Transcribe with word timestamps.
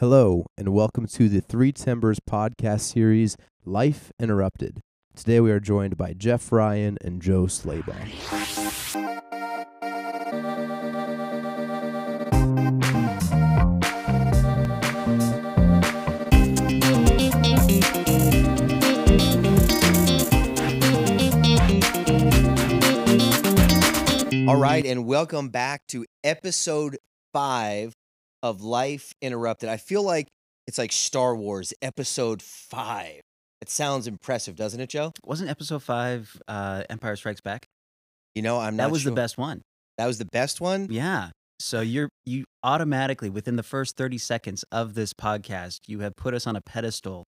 Hello, 0.00 0.46
and 0.56 0.68
welcome 0.68 1.08
to 1.08 1.28
the 1.28 1.40
Three 1.40 1.72
Timbers 1.72 2.20
podcast 2.20 2.82
series, 2.82 3.36
Life 3.64 4.12
Interrupted. 4.20 4.80
Today 5.16 5.40
we 5.40 5.50
are 5.50 5.58
joined 5.58 5.96
by 5.96 6.12
Jeff 6.12 6.52
Ryan 6.52 6.98
and 7.00 7.20
Joe 7.20 7.46
Slaybaugh. 7.46 7.96
All 24.46 24.60
right, 24.60 24.86
and 24.86 25.06
welcome 25.06 25.48
back 25.48 25.88
to 25.88 26.06
episode 26.22 26.98
five 27.32 27.94
of 28.42 28.62
Life 28.62 29.12
Interrupted. 29.22 29.68
I 29.68 29.76
feel 29.76 30.02
like 30.02 30.28
it's 30.66 30.78
like 30.78 30.92
Star 30.92 31.34
Wars 31.34 31.72
episode 31.82 32.42
five. 32.42 33.20
It 33.60 33.68
sounds 33.70 34.06
impressive, 34.06 34.54
doesn't 34.56 34.80
it, 34.80 34.90
Joe? 34.90 35.12
Wasn't 35.24 35.50
episode 35.50 35.82
five 35.82 36.40
uh, 36.46 36.84
Empire 36.88 37.16
Strikes 37.16 37.40
Back? 37.40 37.66
You 38.34 38.42
know, 38.42 38.58
I'm 38.58 38.76
not 38.76 38.84
That 38.84 38.92
was 38.92 39.02
sure. 39.02 39.10
the 39.10 39.16
best 39.16 39.36
one. 39.38 39.62
That 39.96 40.06
was 40.06 40.18
the 40.18 40.26
best 40.26 40.60
one. 40.60 40.86
Yeah. 40.90 41.30
So 41.60 41.80
you're 41.80 42.08
you 42.24 42.44
automatically 42.62 43.30
within 43.30 43.56
the 43.56 43.64
first 43.64 43.96
30 43.96 44.18
seconds 44.18 44.64
of 44.70 44.94
this 44.94 45.12
podcast, 45.12 45.80
you 45.88 46.00
have 46.00 46.14
put 46.14 46.34
us 46.34 46.46
on 46.46 46.54
a 46.54 46.60
pedestal 46.60 47.24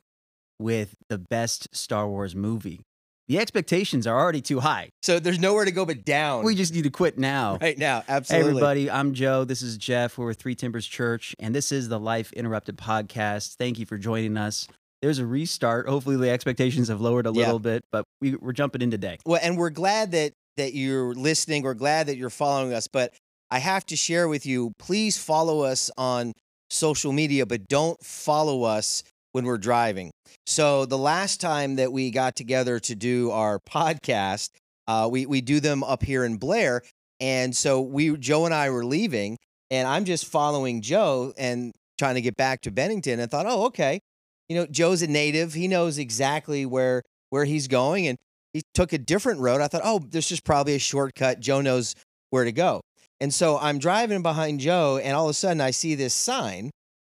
with 0.61 0.95
the 1.09 1.19
best 1.19 1.67
Star 1.75 2.07
Wars 2.09 2.37
movie. 2.37 2.81
The 3.31 3.39
expectations 3.39 4.09
are 4.09 4.19
already 4.19 4.41
too 4.41 4.59
high. 4.59 4.89
So 5.03 5.21
there's 5.21 5.39
nowhere 5.39 5.65
to 5.65 5.71
go 5.71 5.87
but 5.87 6.05
down. 6.05 6.43
We 6.43 6.57
just 6.57 6.75
need 6.75 6.83
to 6.83 6.91
quit 6.91 7.17
now. 7.17 7.59
right 7.61 7.79
now, 7.79 8.03
absolutely. 8.09 8.45
Hey 8.45 8.51
everybody, 8.51 8.91
I'm 8.91 9.15
Joe. 9.15 9.45
This 9.45 9.63
is 9.63 9.79
Jeff. 9.79 10.19
We're 10.19 10.27
with 10.27 10.41
Three 10.41 10.57
Timbers 10.57 10.85
Church, 10.85 11.37
and 11.39 11.55
this 11.55 11.71
is 11.71 11.89
the 11.89 12.01
Life 12.01 12.33
Interrupted 12.33 12.77
podcast. 12.77 13.55
Thank 13.55 13.79
you 13.79 13.87
for 13.87 13.99
joining 13.99 14.37
us. 14.37 14.67
There's 15.01 15.21
a 15.21 15.27
restart. 15.27 15.89
Hopefully, 15.89 16.17
the 16.17 16.29
expectations 16.29 16.89
have 16.89 17.01
lowered 17.01 17.29
a 17.29 17.31
Yeah. 17.33 17.45
little 17.45 17.61
bit, 17.61 17.85
but 17.93 18.05
we, 18.21 18.35
we're 18.35 18.51
jumping 18.51 18.83
in 18.83 18.91
today. 18.91 19.19
Well, 19.25 19.39
and 19.41 19.57
we're 19.57 19.71
glad 19.71 20.11
that 20.11 20.33
that 20.57 20.75
you're 20.75 21.15
listening. 21.15 21.63
We're 21.63 21.75
glad 21.75 22.09
that 22.09 22.17
you're 22.17 22.31
following 22.31 22.75
us. 22.75 22.89
But 22.89 23.15
I 23.49 23.61
have 23.61 23.87
to 23.87 23.97
share 23.97 24.27
with 24.27 24.45
you, 24.45 24.73
please 24.81 25.17
follow 25.17 25.61
us 25.61 25.89
on 25.97 26.33
social 26.69 27.13
media, 27.13 27.47
but 27.47 27.69
don't 27.69 28.03
follow 28.05 28.65
us 28.65 29.05
when 29.33 29.45
we're 29.45 29.59
driving. 29.59 30.11
So 30.47 30.85
the 30.85 30.99
last 30.99 31.41
time 31.41 31.77
that 31.77 31.93
we 31.93 32.11
got 32.11 32.37
together 32.37 32.79
to 32.81 32.95
do 32.95 33.31
our 33.31 33.59
podcast, 33.61 34.51
uh, 34.87 35.09
we 35.11 35.27
we 35.27 35.41
do 35.41 35.61
them 35.61 35.83
up 35.85 36.03
here 36.03 36.25
in 36.25 36.37
Blair, 36.37 36.83
and 37.21 37.55
so 37.55 37.81
we 37.81 38.17
Joe 38.17 38.45
and 38.45 38.55
I 38.55 38.71
were 38.71 38.85
leaving, 38.85 39.37
and 39.71 39.87
I'm 39.87 40.05
just 40.05 40.27
following 40.27 40.81
Joe 40.81 41.33
and 41.39 41.73
trying 41.99 42.17
to 42.17 42.21
get 42.21 42.37
back 42.37 42.63
to 42.63 42.71
Bennington, 42.71 43.21
and 43.21 43.31
thought, 43.31 43.47
oh, 43.47 43.67
okay, 43.67 44.01
you 44.49 44.57
know, 44.57 44.67
Joe's 44.67 45.03
a 45.03 45.07
native. 45.07 45.55
He 45.55 45.69
knows 45.69 45.99
exactly 45.99 46.67
where 46.67 47.03
where 47.31 47.45
he's 47.45 47.69
going, 47.69 48.09
and 48.09 48.19
he 48.53 48.63
took 48.75 48.93
a 48.93 48.99
different 48.99 49.41
road. 49.41 49.61
I 49.61 49.69
thought, 49.69 49.83
oh, 49.85 50.01
this 50.01 50.33
is 50.33 50.41
probably 50.41 50.75
a 50.75 50.81
shortcut. 50.81 51.39
Joe 51.39 51.61
knows 51.61 51.95
where 52.31 52.45
to 52.45 52.53
go. 52.53 52.81
And 53.21 53.33
so 53.33 53.59
I'm 53.59 53.79
driving 53.79 54.23
behind 54.23 54.61
Joe, 54.61 54.99
and 55.03 55.15
all 55.15 55.27
of 55.27 55.31
a 55.31 55.35
sudden 55.35 55.61
I 55.61 55.71
see 55.71 55.95
this 55.95 56.15
sign, 56.15 56.71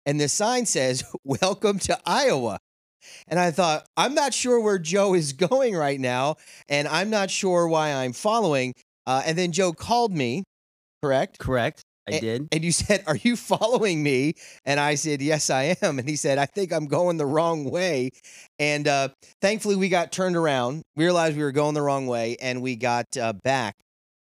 and 0.07 0.21
this 0.21 0.33
sign 0.33 0.65
says, 0.65 1.05
Welcome 1.25 1.79
to 1.81 1.99
Iowa. 2.07 2.59
And 3.29 3.39
I 3.39 3.51
thought, 3.51 3.87
I'm 3.97 4.15
not 4.15 4.33
sure 4.33 4.61
where 4.61 4.79
Joe 4.79 5.15
is 5.15 5.33
going 5.35 5.77
right 5.77 6.01
now, 6.01 6.37
and 6.69 6.89
I'm 6.89 7.11
not 7.11 7.31
sure 7.31 7.69
why 7.69 7.93
I'm 7.93 8.13
following. 8.13 8.73
Uh, 9.07 9.23
and 9.27 9.37
then 9.37 9.53
Joe 9.53 9.73
called 9.73 10.13
me, 10.13 10.45
correct? 11.03 11.39
Correct? 11.39 11.83
I 12.09 12.15
A- 12.15 12.21
did. 12.21 12.49
And 12.53 12.65
you 12.65 12.73
said, 12.73 13.05
Are 13.07 13.17
you 13.17 13.37
following 13.37 14.03
me? 14.03 14.35
And 14.65 14.81
I 14.81 14.95
said, 14.95 15.21
Yes, 15.21 15.51
I 15.51 15.77
am. 15.83 15.99
And 15.99 16.09
he 16.09 16.17
said, 16.17 16.39
I 16.39 16.47
think 16.47 16.73
I'm 16.73 16.87
going 16.87 17.17
the 17.17 17.27
wrong 17.27 17.65
way. 17.71 18.11
And 18.59 18.87
uh, 18.89 19.09
thankfully, 19.41 19.77
we 19.77 19.89
got 19.89 20.13
turned 20.13 20.37
around, 20.37 20.83
we 20.97 21.05
realized 21.05 21.37
we 21.37 21.43
were 21.43 21.53
going 21.53 21.75
the 21.75 21.83
wrong 21.83 22.07
way, 22.07 22.37
and 22.41 22.63
we 22.63 22.77
got 22.77 23.07
uh, 23.21 23.33
back 23.45 23.75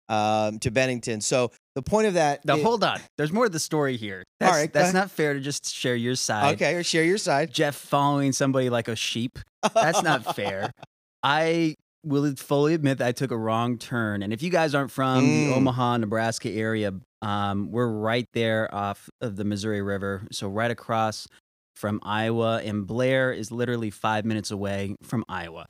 um, 0.09 0.59
to 0.59 0.71
Bennington. 0.71 1.21
So 1.21 1.51
the 1.75 1.81
point 1.81 2.07
of 2.07 2.13
that. 2.15 2.45
Now 2.45 2.55
i- 2.55 2.61
hold 2.61 2.83
on. 2.83 2.99
There's 3.17 3.31
more 3.31 3.45
to 3.45 3.49
the 3.49 3.59
story 3.59 3.97
here. 3.97 4.23
That's, 4.39 4.53
right, 4.55 4.71
go 4.73 4.79
that's 4.79 4.93
not 4.93 5.09
fair 5.09 5.33
to 5.33 5.39
just 5.39 5.73
share 5.73 5.95
your 5.95 6.15
side. 6.15 6.55
Okay, 6.55 6.73
or 6.75 6.83
share 6.83 7.03
your 7.05 7.17
side. 7.17 7.53
Jeff 7.53 7.75
following 7.75 8.31
somebody 8.33 8.69
like 8.69 8.87
a 8.89 8.95
sheep. 8.95 9.39
That's 9.73 10.03
not 10.03 10.35
fair. 10.35 10.71
I 11.23 11.75
will 12.03 12.35
fully 12.35 12.73
admit 12.73 12.97
that 12.97 13.07
I 13.07 13.11
took 13.13 13.31
a 13.31 13.37
wrong 13.37 13.77
turn. 13.77 14.21
And 14.21 14.33
if 14.33 14.43
you 14.43 14.49
guys 14.49 14.75
aren't 14.75 14.91
from 14.91 15.23
Mm. 15.23 15.47
the 15.47 15.55
Omaha, 15.55 15.97
Nebraska 15.97 16.49
area, 16.49 16.93
um, 17.21 17.71
we're 17.71 17.87
right 17.87 18.27
there 18.33 18.73
off 18.75 19.09
of 19.21 19.37
the 19.37 19.45
Missouri 19.45 19.81
River. 19.81 20.23
So 20.31 20.49
right 20.49 20.69
across 20.71 21.27
from 21.77 22.01
Iowa. 22.03 22.61
And 22.61 22.85
Blair 22.85 23.31
is 23.31 23.51
literally 23.51 23.89
five 23.89 24.25
minutes 24.25 24.51
away 24.51 24.95
from 25.03 25.23
Iowa. 25.29 25.65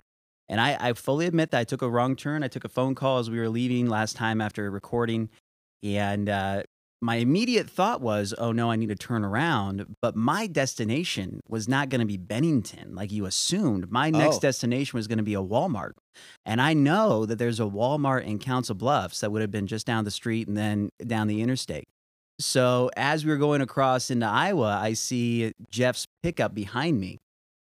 And 0.49 0.59
I, 0.59 0.75
I 0.79 0.93
fully 0.93 1.27
admit 1.27 1.51
that 1.51 1.59
I 1.59 1.63
took 1.63 1.83
a 1.83 1.89
wrong 1.89 2.15
turn. 2.15 2.43
I 2.43 2.47
took 2.47 2.65
a 2.65 2.69
phone 2.69 2.95
call 2.95 3.19
as 3.19 3.29
we 3.29 3.37
were 3.39 3.49
leaving 3.49 3.87
last 3.87 4.15
time 4.15 4.41
after 4.41 4.69
recording. 4.71 5.29
And 5.83 6.29
uh, 6.29 6.63
my 7.01 7.15
immediate 7.17 7.69
thought 7.69 7.99
was, 8.01 8.33
oh 8.37 8.51
no, 8.53 8.71
I 8.71 8.77
need 8.77 8.87
to 8.89 8.95
turn 8.95 9.25
around. 9.25 9.95
But 10.01 10.15
my 10.15 10.47
destination 10.47 11.41
was 11.49 11.67
not 11.67 11.89
going 11.89 11.99
to 11.99 12.07
be 12.07 12.15
Bennington 12.17 12.95
like 12.95 13.11
you 13.11 13.25
assumed. 13.25 13.91
My 13.91 14.09
next 14.09 14.37
Oh. 14.37 14.39
destination 14.39 14.95
was 14.97 15.07
going 15.07 15.17
to 15.17 15.23
be 15.23 15.33
a 15.33 15.41
Walmart. 15.43 15.91
And 16.45 16.61
I 16.61 16.73
know 16.73 17.25
that 17.25 17.37
there's 17.37 17.59
a 17.59 17.63
Walmart 17.63 18.23
in 18.25 18.39
Council 18.39 18.75
Bluffs 18.75 19.19
that 19.19 19.31
would 19.31 19.41
have 19.41 19.51
been 19.51 19.67
just 19.67 19.85
down 19.85 20.05
the 20.05 20.11
street 20.11 20.47
and 20.47 20.55
then 20.55 20.89
down 21.05 21.27
the 21.27 21.41
interstate. 21.41 21.85
So 22.39 22.89
as 22.95 23.25
we 23.25 23.31
were 23.31 23.37
going 23.37 23.61
across 23.61 24.09
into 24.09 24.25
Iowa, 24.25 24.79
I 24.81 24.93
see 24.93 25.51
Jeff's 25.69 26.05
pickup 26.23 26.55
behind 26.55 26.99
me. 27.01 27.17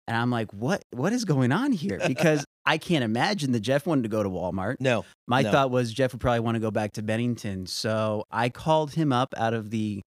And 0.07 0.15
I'm 0.15 0.29
like, 0.31 0.51
what 0.53 0.83
what 0.91 1.11
is 1.13 1.25
going 1.25 1.51
on 1.51 1.71
here? 1.71 1.99
Because 2.07 2.44
I 2.65 2.77
can't 2.77 3.03
imagine 3.03 3.51
that 3.51 3.59
Jeff 3.59 3.85
wanted 3.85 4.03
to 4.03 4.09
go 4.09 4.23
to 4.23 4.29
Walmart. 4.29 4.77
No. 4.79 5.05
My 5.27 5.41
No. 5.43 5.51
thought 5.51 5.71
was 5.71 5.93
Jeff 5.93 6.13
would 6.13 6.21
probably 6.21 6.39
want 6.39 6.55
to 6.55 6.59
go 6.59 6.71
back 6.71 6.93
to 6.93 7.03
Bennington. 7.03 7.67
So 7.67 8.25
I 8.31 8.49
called 8.49 8.93
him 8.93 9.13
up 9.13 9.33
out 9.37 9.53
of 9.53 9.69
the 9.69 10.01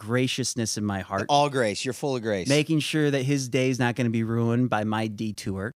graciousness 0.00 0.76
in 0.76 0.84
my 0.84 1.00
heart, 1.00 1.26
All 1.28 1.48
grace. 1.48 1.84
You're 1.84 1.94
full 1.94 2.16
of 2.16 2.22
grace. 2.22 2.48
making 2.48 2.80
sure 2.80 3.10
that 3.10 3.22
his 3.22 3.48
day 3.48 3.70
is 3.70 3.78
not 3.78 3.94
going 3.96 4.06
to 4.06 4.10
be 4.10 4.22
ruined 4.24 4.68
by 4.70 4.84
my 4.84 5.06
detour. 5.06 5.72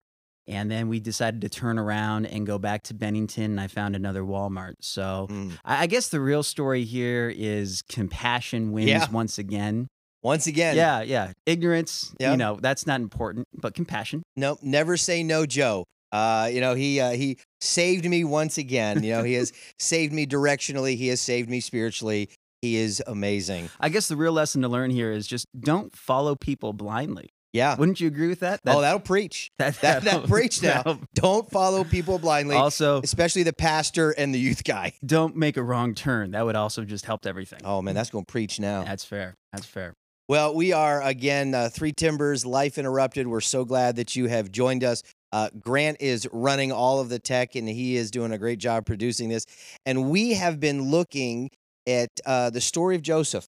And 0.47 0.71
then 0.71 0.88
we 0.88 0.99
decided 0.99 1.43
to 1.43 1.49
turn 1.50 1.78
around 1.78 2.27
and 2.27 2.47
go 2.47 2.59
back 2.59 2.83
to 2.84 2.94
Bennington. 2.94 3.44
And 3.44 3.61
I 3.61 3.67
found 3.67 3.94
another 3.94 4.22
Walmart. 4.22 4.75
So 4.81 5.27
Mm. 5.31 5.53
I 5.65 5.83
I 5.83 5.87
guess 5.87 6.09
the 6.09 6.21
real 6.21 6.43
story 6.43 6.84
here 6.84 7.33
is 7.34 7.83
compassion 7.88 8.72
wins 8.72 8.88
Yeah. 8.88 9.11
once 9.11 9.38
again. 9.38 9.88
Once 10.22 10.47
again, 10.47 10.75
Yeah, 10.75 11.00
yeah. 11.03 11.33
Ignorance, 11.47 12.12
Yeah. 12.19 12.33
you 12.33 12.37
know, 12.37 12.59
that's 12.61 12.87
not 12.87 13.00
important, 13.00 13.47
but 13.55 13.75
compassion. 13.75 14.22
Nope. 14.37 14.59
never 14.62 14.97
say 14.97 15.22
no, 15.22 15.47
Joe. 15.47 15.84
Uh, 16.12 16.48
you 16.52 16.60
know, 16.60 16.74
he 16.74 17.00
uh, 17.00 17.10
he 17.12 17.38
saved 17.60 18.04
me 18.04 18.24
once 18.24 18.58
again. 18.58 19.02
You 19.02 19.12
know, 19.12 19.22
he 19.22 19.34
has 19.34 19.52
saved 19.78 20.12
me 20.12 20.26
directionally. 20.26 20.96
He 20.96 21.08
has 21.08 21.20
saved 21.20 21.48
me 21.50 21.60
spiritually. 21.60 22.30
He 22.62 22.76
is 22.76 23.02
amazing. 23.06 23.70
I 23.78 23.88
guess 23.88 24.08
the 24.08 24.16
real 24.16 24.32
lesson 24.32 24.62
to 24.62 24.69
learn 24.69 24.91
here 24.91 25.12
is 25.12 25.26
just 25.26 25.46
don't 25.58 25.94
follow 25.94 26.34
people 26.34 26.72
blindly. 26.72 27.28
Yeah. 27.52 27.76
Wouldn't 27.76 27.98
you 28.00 28.08
agree 28.08 28.28
with 28.28 28.41
that? 28.41 28.60
oh, 28.66 28.80
that'll 28.82 29.00
preach. 29.00 29.50
that, 29.58 29.80
that- 29.80 30.02
that 30.04 30.24
preach 30.28 30.62
now. 30.62 30.82
that'll- 30.82 31.00
Don't 31.14 31.50
follow 31.50 31.82
people 31.82 32.19
blindly, 32.19 32.56
Also, 32.56 33.00
especially 33.02 33.42
the 33.42 33.54
pastor 33.54 34.10
and 34.10 34.34
the 34.34 34.38
youth 34.38 34.64
guy. 34.64 34.92
don't 35.06 35.34
make 35.34 35.56
a 35.56 35.62
wrong 35.62 35.94
turn. 35.94 36.32
That 36.32 36.44
would 36.44 36.56
also 36.56 36.84
just 36.84 37.06
help 37.06 37.25
everything. 37.26 37.60
Oh 37.64 37.80
man, 37.80 37.94
that's 37.94 38.10
going 38.10 38.25
to 38.26 38.30
preach 38.30 38.60
now. 38.60 38.84
That's 38.84 39.04
fair. 39.04 39.34
That's 39.52 39.64
fair. 39.66 39.94
Well, 40.28 40.54
we 40.54 40.72
are 40.72 41.00
again 41.02 41.54
uh, 41.54 41.70
Three 41.72 41.92
Timbers 41.92 42.44
Life 42.44 42.76
Interrupted. 42.76 43.26
We're 43.26 43.40
so 43.40 43.64
glad 43.64 43.96
that 43.96 44.14
you 44.14 44.26
have 44.26 44.50
joined 44.52 44.84
us. 44.84 45.02
Uh, 45.33 45.50
Grant 45.59 45.99
is 46.00 46.27
running 46.33 46.72
all 46.72 47.00
of 47.00 47.09
the 47.09 47.19
tech, 47.19 47.55
and 47.55 47.69
he 47.69 47.97
is 47.97 48.11
doing 48.11 48.33
a 48.33 48.39
great 48.39 48.59
job 48.59 48.87
producing 48.87 49.28
this. 49.28 49.44
And 49.84 50.11
we 50.11 50.34
have 50.34 50.61
been 50.61 50.91
looking 50.91 51.50
at 51.87 52.09
uh, 52.27 52.50
the 52.50 52.61
story 52.61 52.97
of 52.97 53.03
Joseph, 53.03 53.47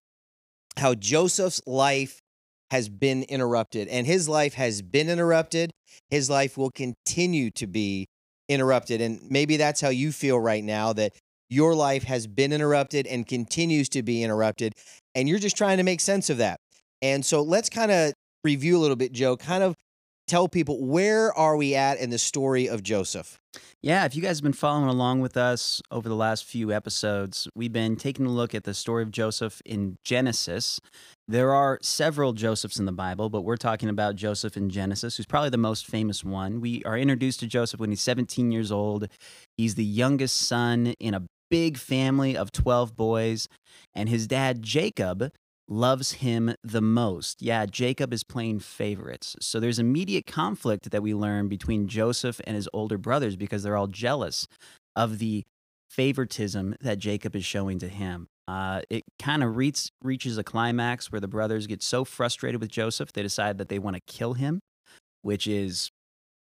how 0.77 0.95
Joseph's 0.95 1.61
life 1.67 2.21
has 2.71 2.89
been 2.89 3.25
interrupted, 3.25 3.89
and 3.89 4.07
his 4.07 4.29
life 4.29 4.55
has 4.55 4.83
been 4.83 5.09
interrupted. 5.09 5.73
His 6.11 6.31
life 6.31 6.57
will 6.57 6.71
continue 6.71 7.51
to 7.53 7.67
be 7.67 8.07
interrupted, 8.49 9.01
and 9.01 9.21
maybe 9.31 9.57
that's 9.57 9.81
how 9.81 9.89
you 9.89 10.13
feel 10.13 10.39
right 10.39 10.63
now 10.63 10.93
that 10.93 11.13
your 11.49 11.75
life 11.75 12.05
has 12.05 12.27
been 12.27 12.53
interrupted 12.53 13.07
and 13.07 13.27
continues 13.27 13.89
to 13.91 14.03
be 14.03 14.23
interrupted, 14.23 14.73
and 15.15 15.29
you're 15.29 15.39
just 15.39 15.57
trying 15.57 15.79
to 15.79 15.83
make 15.83 16.01
sense 16.01 16.31
of 16.31 16.39
that. 16.39 16.59
And 17.03 17.25
so 17.25 17.43
let's 17.43 17.69
kind 17.69 17.91
of 17.91 18.13
review 18.45 18.77
a 18.77 18.81
little 18.81 18.97
bit, 18.97 19.13
Joe. 19.13 19.37
Kind 19.37 19.63
of 19.63 19.75
tell 20.31 20.49
people 20.49 20.87
where 20.87 21.37
are 21.37 21.57
we 21.57 21.75
at 21.75 21.99
in 21.99 22.11
the 22.11 22.19
story 22.19 22.69
of 22.69 22.85
Joseph? 22.85 23.41
Yeah, 23.83 24.05
if 24.05 24.15
you 24.15 24.23
guys 24.23 24.39
have 24.39 24.45
been 24.45 24.53
following 24.53 24.89
along 24.89 25.23
with 25.23 25.37
us 25.37 25.83
over 25.91 26.09
the 26.09 26.15
last 26.15 26.45
few 26.45 26.71
episodes, 26.71 27.49
we've 27.57 27.73
been 27.73 27.97
taking 27.97 28.27
a 28.27 28.31
look 28.31 28.55
at 28.55 28.63
the 28.63 28.73
story 28.73 29.03
of 29.03 29.11
Joseph 29.11 29.61
in 29.65 29.99
Genesis. 30.05 30.79
There 31.27 31.53
are 31.53 31.81
several 31.83 32.33
Josephs 32.33 32.79
in 32.79 32.87
the 32.87 32.93
Bible, 32.93 33.29
but 33.29 33.41
we're 33.41 33.57
talking 33.57 33.89
about 33.89 34.15
Joseph 34.15 34.57
in 34.57 34.71
Genesis, 34.71 35.17
who's 35.17 35.27
probably 35.27 35.51
the 35.51 35.59
most 35.59 35.87
famous 35.87 36.23
one. 36.23 36.61
We 36.61 36.85
are 36.85 36.97
introduced 36.97 37.41
to 37.41 37.49
Joseph 37.49 37.81
when 37.81 37.91
he's 37.91 38.01
17 38.01 38.53
years 38.53 38.71
old. 38.71 39.09
He's 39.57 39.75
the 39.75 39.85
youngest 39.85 40.39
son 40.39 40.95
in 41.01 41.15
a 41.15 41.27
big 41.51 41.77
family 41.77 42.37
of 42.37 42.53
12 42.53 42.95
boys, 42.95 43.49
and 43.95 44.09
his 44.09 44.29
dad, 44.29 44.63
Jacob, 44.63 45.33
loves 45.71 46.15
him 46.15 46.55
the 46.65 46.83
most. 46.83 47.41
Yeah, 47.41 47.65
Jacob 47.65 48.13
is 48.13 48.25
playing 48.25 48.59
favorites. 48.59 49.37
So 49.41 49.61
there's 49.61 49.79
immediate 49.79 50.27
conflict 50.27 50.91
that 50.91 51.03
we 51.03 51.15
learn 51.15 51.49
between 51.49 51.87
Joseph 51.87 52.41
and 52.45 52.57
his 52.57 52.69
older 52.73 52.99
brothers 52.99 53.37
because 53.37 53.63
they're 53.63 53.77
all 53.77 53.87
jealous 53.87 54.49
of 54.97 55.21
the 55.21 55.45
favoritism 55.89 56.75
that 56.81 56.99
Jacob 56.99 57.37
is 57.37 57.45
showing 57.45 57.79
to 57.79 57.89
him. 57.89 58.27
Uh, 58.49 58.83
it 58.91 59.05
kind 59.21 59.45
of 59.45 59.57
reach, 59.57 59.91
reaches 60.03 60.37
a 60.37 60.43
climax 60.43 61.13
where 61.13 61.21
the 61.21 61.29
brothers 61.29 61.69
get 61.69 61.83
so 61.83 62.05
frustrated 62.05 62.61
with 62.61 62.71
Joseph, 62.71 63.13
they 63.13 63.23
decide 63.23 63.59
that 63.59 63.69
they 63.69 63.79
want 63.79 63.95
to 63.95 64.03
kill 64.13 64.35
him, 64.35 64.59
which 65.23 65.47
is 65.47 65.91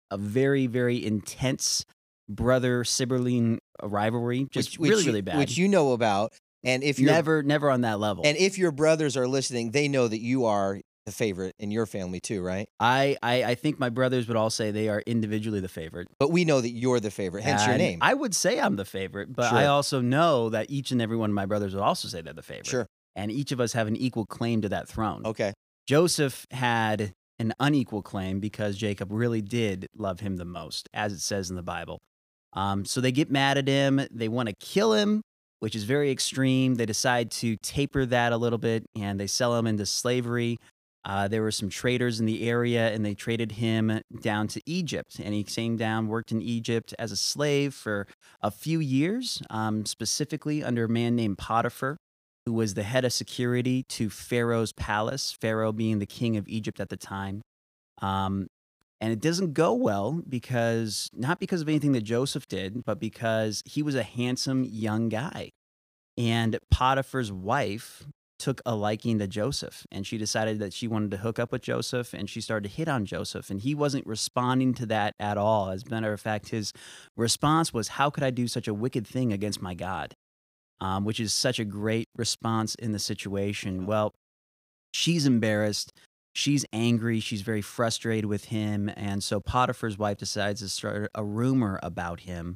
a 0.10 0.18
very, 0.18 0.66
very 0.66 1.06
intense 1.06 1.86
brother 2.28 2.84
sibling 2.84 3.60
rivalry. 3.84 4.48
Just 4.50 4.72
which, 4.72 4.80
which 4.80 4.90
really, 4.90 5.04
you, 5.04 5.10
really 5.10 5.22
bad. 5.22 5.38
Which 5.38 5.58
you 5.58 5.68
know 5.68 5.92
about. 5.92 6.34
And 6.64 6.84
if 6.84 7.00
you're 7.00 7.12
never, 7.12 7.44
never 7.44 7.70
on 7.70 7.82
that 7.82 8.00
level. 8.00 8.26
and 8.26 8.38
if 8.38 8.58
your 8.58 8.72
brothers 8.72 9.16
are 9.16 9.28
listening, 9.28 9.72
they 9.72 9.88
know 9.88 10.08
that 10.08 10.20
you 10.20 10.46
are 10.46 10.80
the 11.06 11.12
favorite 11.12 11.56
in 11.58 11.72
your 11.72 11.86
family 11.86 12.20
too, 12.20 12.42
right? 12.42 12.70
I, 12.80 13.18
I, 13.24 13.44
I 13.44 13.56
think 13.56 13.80
my 13.80 13.90
brothers 13.90 14.28
would 14.28 14.38
all 14.38 14.50
say 14.50 14.72
they 14.72 14.90
are 14.90 15.02
individually 15.08 15.60
the 15.60 15.70
favorite. 15.70 16.08
But 16.20 16.32
we 16.32 16.46
know 16.46 16.62
that 16.62 16.70
you're 16.70 17.00
the 17.00 17.12
favorite, 17.12 17.44
hence 17.44 17.66
your 17.66 17.78
name. 17.78 18.00
I 18.02 18.14
would 18.14 18.36
say 18.36 18.60
I'm 18.60 18.76
the 18.76 18.86
favorite, 18.86 19.34
but 19.36 19.52
I 19.52 19.66
also 19.66 20.02
know 20.02 20.50
that 20.50 20.70
each 20.70 20.92
and 20.92 21.02
every 21.02 21.18
one 21.18 21.32
of 21.32 21.34
my 21.34 21.46
brothers 21.46 21.74
would 21.74 21.82
also 21.84 22.08
say 22.08 22.22
they're 22.22 22.34
the 22.34 22.42
favorite. 22.42 22.68
Sure. 22.68 22.86
And 23.16 23.32
each 23.32 23.52
of 23.52 23.60
us 23.60 23.74
have 23.74 23.88
an 23.88 23.96
equal 23.96 24.26
claim 24.26 24.62
to 24.62 24.70
that 24.70 24.88
throne. 24.88 25.24
Okay. 25.26 25.54
Joseph 25.88 26.46
had 26.52 27.14
an 27.40 27.54
unequal 27.60 28.04
claim 28.04 28.40
because 28.40 28.78
Jacob 28.78 29.12
really 29.12 29.42
did 29.42 29.88
love 29.98 30.20
him 30.20 30.38
the 30.38 30.46
most, 30.46 30.88
as 30.94 31.14
it 31.14 31.22
says 31.22 31.50
in 31.50 31.56
the 31.56 31.64
Bible. 31.64 32.00
Um, 32.54 32.86
so 32.86 33.02
they 33.02 33.12
get 33.12 33.32
mad 33.32 33.58
at 33.58 33.68
him. 33.68 34.02
They 34.12 34.28
want 34.28 34.50
to 34.50 34.56
kill 34.60 34.94
him, 34.94 35.22
which 35.60 35.76
is 35.76 35.84
very 35.84 36.12
extreme. 36.12 36.76
They 36.76 36.86
decide 36.86 37.32
to 37.32 37.56
taper 37.58 38.06
that 38.08 38.34
a 38.34 38.38
little 38.38 38.58
bit 38.58 38.86
and 38.96 39.20
they 39.20 39.28
sell 39.28 39.56
him 39.58 39.68
into 39.68 39.86
slavery. 39.86 40.58
Uh, 41.06 41.28
there 41.28 41.42
were 41.42 41.52
some 41.52 41.70
traders 41.70 42.20
in 42.20 42.26
the 42.26 42.48
area 42.48 42.90
and 42.90 43.06
they 43.06 43.14
traded 43.14 43.54
him 43.54 44.02
down 44.22 44.48
to 44.50 44.62
Egypt. 44.66 45.20
And 45.24 45.34
he 45.34 45.44
came 45.44 45.78
down, 45.78 46.08
worked 46.08 46.32
in 46.32 46.42
Egypt 46.42 46.94
as 47.00 47.12
a 47.12 47.18
slave 47.18 47.74
for 47.74 48.08
a 48.42 48.52
few 48.52 48.80
years, 48.80 49.42
um, 49.50 49.86
specifically 49.86 50.64
under 50.64 50.86
a 50.86 50.90
man 50.90 51.16
named 51.16 51.38
Potiphar 51.38 51.98
who 52.46 52.54
was 52.54 52.74
the 52.74 52.84
head 52.84 53.06
of 53.06 53.14
security 53.14 53.84
to 53.84 54.10
Pharaoh's 54.10 54.74
palace, 54.74 55.38
Pharaoh 55.40 55.72
being 55.72 56.00
the 56.00 56.08
king 56.08 56.36
of 56.36 56.48
Egypt 56.48 56.80
at 56.80 56.90
the 56.90 56.98
time. 56.98 57.42
Um, 58.02 58.48
and 59.02 59.12
it 59.12 59.20
doesn't 59.20 59.54
go 59.54 59.74
well 59.74 60.22
because, 60.28 61.10
not 61.14 61.40
because 61.40 61.62
of 61.62 61.70
anything 61.70 61.94
that 61.94 62.04
Joseph 62.04 62.48
did, 62.48 62.84
but 62.86 63.00
because 63.00 63.64
he 63.66 63.82
was 63.82 63.96
a 63.96 64.04
handsome 64.04 64.64
young 64.64 65.10
guy. 65.10 65.50
And 66.18 66.60
Potiphar's 66.70 67.32
wife 67.32 68.06
took 68.38 68.62
a 68.66 68.76
liking 68.76 69.20
to 69.20 69.28
Joseph 69.28 69.86
and 69.92 70.08
she 70.08 70.18
decided 70.18 70.60
that 70.60 70.74
she 70.74 70.88
wanted 70.88 71.12
to 71.12 71.18
hook 71.18 71.40
up 71.40 71.52
with 71.52 71.62
Joseph 71.62 72.14
and 72.14 72.30
she 72.30 72.40
started 72.40 72.70
to 72.70 72.76
hit 72.76 72.88
on 72.88 73.06
Joseph. 73.06 73.50
And 73.50 73.62
he 73.62 73.76
wasn't 73.76 74.06
responding 74.06 74.74
to 74.76 74.86
that 74.88 75.16
at 75.20 75.38
all. 75.38 75.70
As 75.70 75.84
a 75.84 75.90
matter 75.90 76.14
of 76.14 76.22
fact, 76.22 76.50
his 76.50 76.74
response 77.18 77.74
was, 77.74 77.90
How 77.90 78.10
could 78.10 78.24
I 78.24 78.32
do 78.32 78.48
such 78.48 78.68
a 78.68 78.74
wicked 78.74 79.06
thing 79.08 79.32
against 79.34 79.62
my 79.62 79.74
God? 79.74 80.16
um, 80.82 81.04
which 81.04 81.20
is 81.20 81.34
such 81.34 81.60
a 81.60 81.66
great 81.66 82.08
response 82.16 82.76
in 82.76 82.92
the 82.92 83.00
situation. 83.00 83.86
Well, 83.86 84.14
she's 84.94 85.26
embarrassed. 85.26 85.89
She's 86.34 86.66
angry. 86.72 87.20
She's 87.20 87.42
very 87.42 87.62
frustrated 87.62 88.26
with 88.26 88.46
him. 88.46 88.90
And 88.96 89.24
so 89.24 89.40
Potiphar's 89.40 89.98
wife 89.98 90.18
decides 90.18 90.62
to 90.62 90.70
start 90.70 91.12
a 91.14 91.24
rumor 91.24 91.80
about 91.84 92.22
him, 92.22 92.56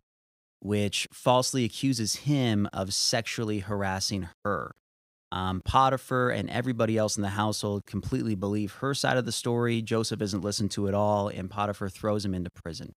which 0.60 1.08
falsely 1.12 1.66
accuses 1.66 2.16
him 2.18 2.68
of 2.72 2.94
sexually 2.94 3.60
harassing 3.60 4.30
her. 4.46 4.72
Um, 5.32 5.62
Potiphar 5.66 6.30
and 6.30 6.48
everybody 6.50 6.96
else 6.96 7.18
in 7.18 7.24
the 7.24 7.30
household 7.30 7.88
completely 7.88 8.36
believe 8.36 8.74
her 8.76 8.94
side 8.94 9.18
of 9.18 9.26
the 9.26 9.32
story. 9.32 9.82
Joseph 9.82 10.22
isn't 10.22 10.44
listened 10.44 10.70
to 10.72 10.88
at 10.88 10.94
all, 10.94 11.28
and 11.28 11.50
Potiphar 11.50 11.90
throws 11.90 12.24
him 12.24 12.36
into 12.36 12.52
prison. 12.52 12.94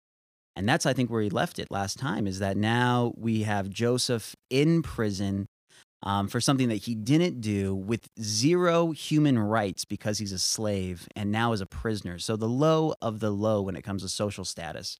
And 0.56 0.68
that's, 0.68 0.88
I 0.88 0.94
think, 0.94 1.12
where 1.12 1.22
he 1.22 1.30
left 1.30 1.60
it 1.60 1.72
last 1.72 2.00
time 2.00 2.26
is 2.26 2.40
that 2.40 2.58
now 2.58 3.14
we 3.16 3.44
have 3.44 3.70
Joseph 3.70 4.36
in 4.50 4.82
prison 4.82 5.46
um, 6.04 6.28
for 6.28 6.42
something 6.42 6.68
that 6.70 6.84
he 6.84 6.96
didn't 6.96 7.42
do 7.42 7.74
with 7.74 8.08
zero 8.22 8.92
human 8.92 9.40
rights 9.40 9.86
because 9.86 10.20
he's 10.20 10.34
a 10.34 10.40
slave 10.40 11.08
and 11.16 11.32
now 11.32 11.54
is 11.54 11.62
a 11.62 11.66
prisoner. 11.66 12.20
So 12.20 12.36
the 12.36 12.48
low 12.50 12.94
of 13.02 13.20
the 13.22 13.32
low 13.32 13.62
when 13.62 13.76
it 13.76 13.84
comes 13.84 14.04
to 14.04 14.10
social 14.10 14.46
status. 14.46 14.98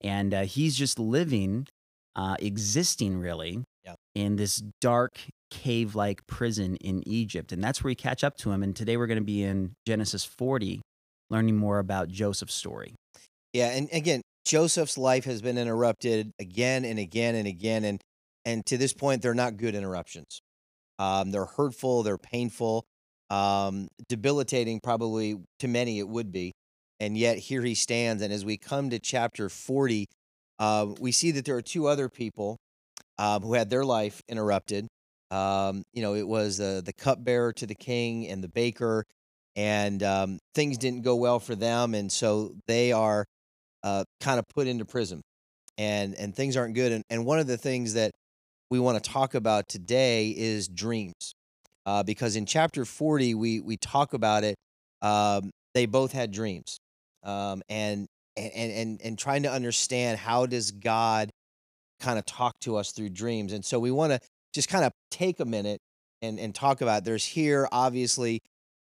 And 0.00 0.34
uh, 0.34 0.42
he's 0.42 0.76
just 0.76 0.98
living, 0.98 1.68
uh, 2.16 2.36
existing 2.40 3.18
really, 3.18 3.62
Yeah. 3.84 3.94
in 4.16 4.34
this 4.36 4.62
dark 4.80 5.20
cave 5.50 5.94
like 5.94 6.26
prison 6.26 6.76
in 6.76 7.06
Egypt. 7.06 7.52
And 7.52 7.62
that's 7.62 7.84
where 7.84 7.90
we 7.90 7.94
catch 7.94 8.24
up 8.24 8.36
to 8.38 8.50
him. 8.50 8.64
And 8.64 8.74
today 8.74 8.96
we're 8.96 9.06
going 9.06 9.18
to 9.18 9.24
be 9.24 9.44
in 9.44 9.74
Genesis 9.86 10.24
40, 10.24 10.80
learning 11.30 11.56
more 11.56 11.78
about 11.78 12.08
Joseph's 12.08 12.54
story. 12.54 12.94
Yeah, 13.52 13.68
and 13.76 13.88
again, 13.92 14.22
Joseph's 14.44 14.98
life 14.98 15.24
has 15.26 15.40
been 15.40 15.56
interrupted 15.58 16.32
again 16.40 16.84
and 16.84 16.98
again 16.98 17.34
and 17.36 17.46
again, 17.46 17.84
and 17.84 18.00
and 18.44 18.64
to 18.66 18.76
this 18.76 18.92
point, 18.92 19.22
they're 19.22 19.34
not 19.34 19.56
good 19.56 19.74
interruptions. 19.74 20.40
Um, 20.98 21.30
they're 21.30 21.46
hurtful, 21.46 22.02
they're 22.02 22.18
painful, 22.18 22.84
um, 23.30 23.88
debilitating. 24.08 24.80
Probably 24.80 25.36
to 25.58 25.68
many, 25.68 25.98
it 25.98 26.08
would 26.08 26.30
be, 26.30 26.52
and 27.00 27.16
yet 27.16 27.38
here 27.38 27.62
he 27.62 27.74
stands. 27.74 28.22
And 28.22 28.32
as 28.32 28.44
we 28.44 28.56
come 28.56 28.90
to 28.90 28.98
chapter 28.98 29.48
forty, 29.48 30.06
uh, 30.58 30.86
we 31.00 31.10
see 31.12 31.32
that 31.32 31.44
there 31.44 31.56
are 31.56 31.62
two 31.62 31.86
other 31.86 32.08
people 32.08 32.58
um, 33.18 33.42
who 33.42 33.54
had 33.54 33.70
their 33.70 33.84
life 33.84 34.22
interrupted. 34.28 34.86
Um, 35.30 35.82
you 35.94 36.02
know, 36.02 36.14
it 36.14 36.28
was 36.28 36.58
the 36.58 36.82
the 36.84 36.92
cupbearer 36.92 37.52
to 37.54 37.66
the 37.66 37.74
king 37.74 38.28
and 38.28 38.44
the 38.44 38.48
baker, 38.48 39.04
and 39.56 40.02
um, 40.02 40.38
things 40.54 40.76
didn't 40.76 41.02
go 41.02 41.16
well 41.16 41.40
for 41.40 41.54
them, 41.54 41.94
and 41.94 42.12
so 42.12 42.54
they 42.66 42.92
are 42.92 43.24
uh, 43.82 44.04
kind 44.20 44.38
of 44.38 44.44
put 44.54 44.66
into 44.66 44.84
prison, 44.84 45.22
and 45.78 46.14
and 46.14 46.36
things 46.36 46.56
aren't 46.56 46.74
good. 46.74 46.92
And 46.92 47.02
and 47.08 47.24
one 47.24 47.38
of 47.38 47.46
the 47.46 47.56
things 47.56 47.94
that 47.94 48.12
we 48.72 48.80
want 48.80 49.04
to 49.04 49.10
talk 49.10 49.34
about 49.34 49.68
today 49.68 50.30
is 50.30 50.66
dreams, 50.66 51.34
uh, 51.84 52.02
because 52.02 52.36
in 52.36 52.46
chapter 52.46 52.86
forty 52.86 53.34
we 53.34 53.60
we 53.60 53.76
talk 53.76 54.14
about 54.14 54.44
it. 54.44 54.56
Um, 55.02 55.50
they 55.74 55.84
both 55.84 56.12
had 56.12 56.32
dreams, 56.32 56.78
um, 57.22 57.60
and 57.68 58.06
and 58.34 58.72
and 58.72 59.00
and 59.04 59.18
trying 59.18 59.42
to 59.42 59.52
understand 59.52 60.18
how 60.18 60.46
does 60.46 60.70
God 60.70 61.28
kind 62.00 62.18
of 62.18 62.24
talk 62.24 62.58
to 62.60 62.76
us 62.76 62.92
through 62.92 63.10
dreams. 63.10 63.52
And 63.52 63.62
so 63.62 63.78
we 63.78 63.90
want 63.90 64.14
to 64.14 64.20
just 64.54 64.70
kind 64.70 64.86
of 64.86 64.92
take 65.10 65.38
a 65.38 65.44
minute 65.44 65.78
and 66.22 66.40
and 66.40 66.54
talk 66.54 66.80
about. 66.80 67.04
There's 67.04 67.26
here 67.26 67.68
obviously 67.72 68.40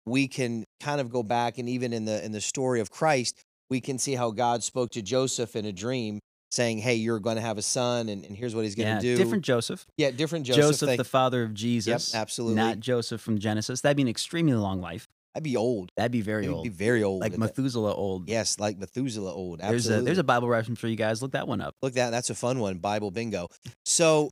we 0.05 0.29
can 0.29 0.63
kind 0.79 1.01
of 1.01 1.11
go 1.11 1.23
back 1.23 1.57
and 1.57 1.67
even 1.67 1.91
in 1.91 2.05
the 2.05 2.23
in 2.23 2.31
the 2.31 2.39
story 2.39 2.79
of 2.79 2.89
Christ 2.89 3.35
we 3.69 3.81
can 3.81 3.97
see 3.97 4.15
how 4.15 4.31
God 4.31 4.63
spoke 4.63 4.91
to 4.91 5.01
Joseph 5.01 5.57
in 5.57 5.65
a 5.65 5.73
dream 5.73 6.21
saying, 6.53 6.77
"Hey, 6.79 6.95
you're 6.95 7.19
going 7.19 7.35
to 7.37 7.41
have 7.41 7.57
a 7.57 7.61
son 7.61 8.09
and, 8.09 8.23
and 8.25 8.35
here's 8.37 8.53
what 8.55 8.63
he's 8.63 8.75
going 8.75 8.87
to 8.99 9.05
Yeah, 9.07 9.15
do." 9.15 9.17
different 9.17 9.43
Joseph. 9.43 9.85
Yeah, 9.97 10.11
different 10.11 10.45
Joseph. 10.45 10.63
Joseph, 10.79 10.97
the 10.97 11.03
father 11.03 11.43
of 11.43 11.53
Jesus. 11.53 12.13
absolutely. 12.13 12.55
Not 12.55 12.79
Joseph 12.79 13.21
from 13.21 13.39
Genesis. 13.39 13.81
That'd 13.81 13.97
be 13.97 14.03
an 14.03 14.09
extremely 14.09 14.53
long 14.53 14.81
life. 14.81 15.07
I'd 15.35 15.41
be 15.41 15.57
old. 15.57 15.89
That'd 15.97 16.11
be 16.11 16.21
very 16.21 16.47
would 16.47 16.53
old. 16.57 16.63
be 16.63 16.69
very 16.69 17.01
old. 17.03 17.21
like 17.21 17.33
at 17.33 17.39
that- 17.39 17.39
Methuselah 17.39 17.93
old. 17.93 18.29
Yes, 18.29 18.59
like 18.59 18.77
Methuselah 18.77 19.33
old. 19.33 19.59
There's 19.61 19.89
a 19.89 20.01
there's 20.01 20.19
a 20.19 20.23
Bible 20.23 20.47
reference 20.47 20.79
for 20.79 20.87
you 20.87 20.95
guys. 20.95 21.21
Look 21.23 21.31
that 21.31 21.47
one 21.47 21.59
up. 21.59 21.73
Look 21.81 21.93
that 21.93 22.11
that's 22.11 22.29
a 22.29 22.35
fun 22.35 22.59
one, 22.59 22.77
Bible 22.77 23.09
bingo. 23.09 23.47
So 23.85 24.29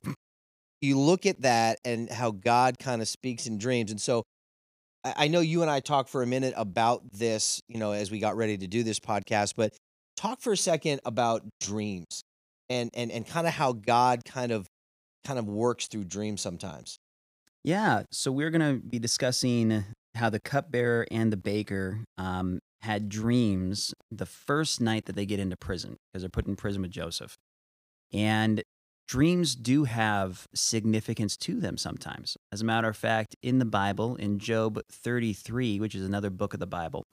you 0.80 0.98
look 0.98 1.26
at 1.26 1.42
that 1.42 1.78
and 1.84 2.08
how 2.10 2.30
God 2.30 2.78
kind 2.78 3.02
of 3.02 3.08
speaks 3.08 3.46
in 3.46 3.58
dreams. 3.58 3.90
And 3.90 4.00
so 4.00 4.22
I 5.04 5.26
know 5.26 5.40
you 5.40 5.62
and 5.62 5.70
I 5.70 5.80
talked 5.80 6.08
for 6.08 6.22
a 6.22 6.26
minute 6.26 6.54
about 6.56 7.02
this, 7.12 7.60
you 7.68 7.78
know, 7.78 7.90
as 7.90 8.10
we 8.12 8.20
got 8.20 8.36
ready 8.36 8.56
to 8.58 8.66
do 8.68 8.84
this 8.84 9.00
podcast, 9.00 9.54
but 9.56 9.74
talk 10.16 10.40
for 10.40 10.52
a 10.52 10.56
second 10.56 11.00
about 11.04 11.42
dreams 11.60 12.22
and 12.68 12.90
and 12.94 13.10
and 13.10 13.26
kind 13.26 13.46
of 13.46 13.52
how 13.52 13.72
God 13.72 14.24
kind 14.24 14.52
of 14.52 14.66
kind 15.24 15.38
of 15.38 15.46
works 15.46 15.86
through 15.86 16.04
dreams 16.04 16.40
sometimes. 16.40 16.98
Yeah. 17.64 18.02
So 18.10 18.32
we're 18.32 18.50
gonna 18.50 18.74
be 18.74 18.98
discussing 18.98 19.84
how 20.14 20.30
the 20.30 20.40
cupbearer 20.40 21.06
and 21.10 21.32
the 21.32 21.36
baker 21.36 22.04
um, 22.18 22.58
had 22.82 23.08
dreams 23.08 23.94
the 24.10 24.26
first 24.26 24.80
night 24.80 25.06
that 25.06 25.16
they 25.16 25.24
get 25.24 25.40
into 25.40 25.56
prison 25.56 25.96
because 26.12 26.22
they're 26.22 26.28
put 26.28 26.46
in 26.46 26.56
prison 26.56 26.82
with 26.82 26.90
Joseph, 26.90 27.36
and 28.12 28.62
dreams 29.08 29.54
do 29.54 29.84
have 29.84 30.46
significance 30.54 31.36
to 31.36 31.60
them 31.60 31.76
sometimes. 31.76 32.36
As 32.50 32.60
a 32.60 32.64
matter 32.64 32.88
of 32.88 32.96
fact, 32.96 33.36
in 33.42 33.58
the 33.58 33.64
Bible, 33.64 34.16
in 34.16 34.38
Job 34.38 34.80
33, 34.90 35.80
which 35.80 35.94
is 35.94 36.04
another 36.04 36.30
book 36.30 36.54
of 36.54 36.60
the 36.60 36.66
Bible, 36.66 37.04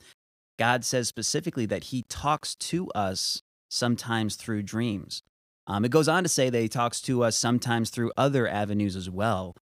God 0.60 0.86
says 0.86 1.08
specifically 1.08 1.66
that 1.66 1.86
He 1.86 2.04
talks 2.10 2.54
to 2.56 2.89
us 2.92 3.42
sometimes 3.70 4.36
through 4.36 4.63
dreams. 4.63 5.24
Um, 5.66 5.86
it 5.86 5.89
goes 5.89 6.08
on 6.08 6.24
to 6.24 6.30
say 6.30 6.50
that 6.50 6.62
He 6.62 6.70
talks 6.70 7.01
to 7.01 7.24
us 7.24 7.36
sometimes 7.36 7.89
through 7.89 8.12
other 8.16 8.48
avenues 8.48 8.96
as 8.96 9.10
well. 9.10 9.56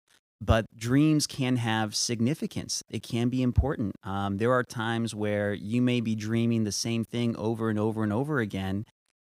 But 0.40 0.66
dreams 0.76 1.26
can 1.26 1.56
have 1.56 1.94
significance. 1.94 2.82
It 2.88 3.02
can 3.02 3.28
be 3.28 3.42
important. 3.42 3.96
Um, 4.02 4.38
there 4.38 4.52
are 4.52 4.64
times 4.64 5.14
where 5.14 5.52
you 5.52 5.82
may 5.82 6.00
be 6.00 6.14
dreaming 6.14 6.64
the 6.64 6.72
same 6.72 7.04
thing 7.04 7.36
over 7.36 7.68
and 7.68 7.78
over 7.78 8.02
and 8.02 8.12
over 8.12 8.40
again, 8.40 8.84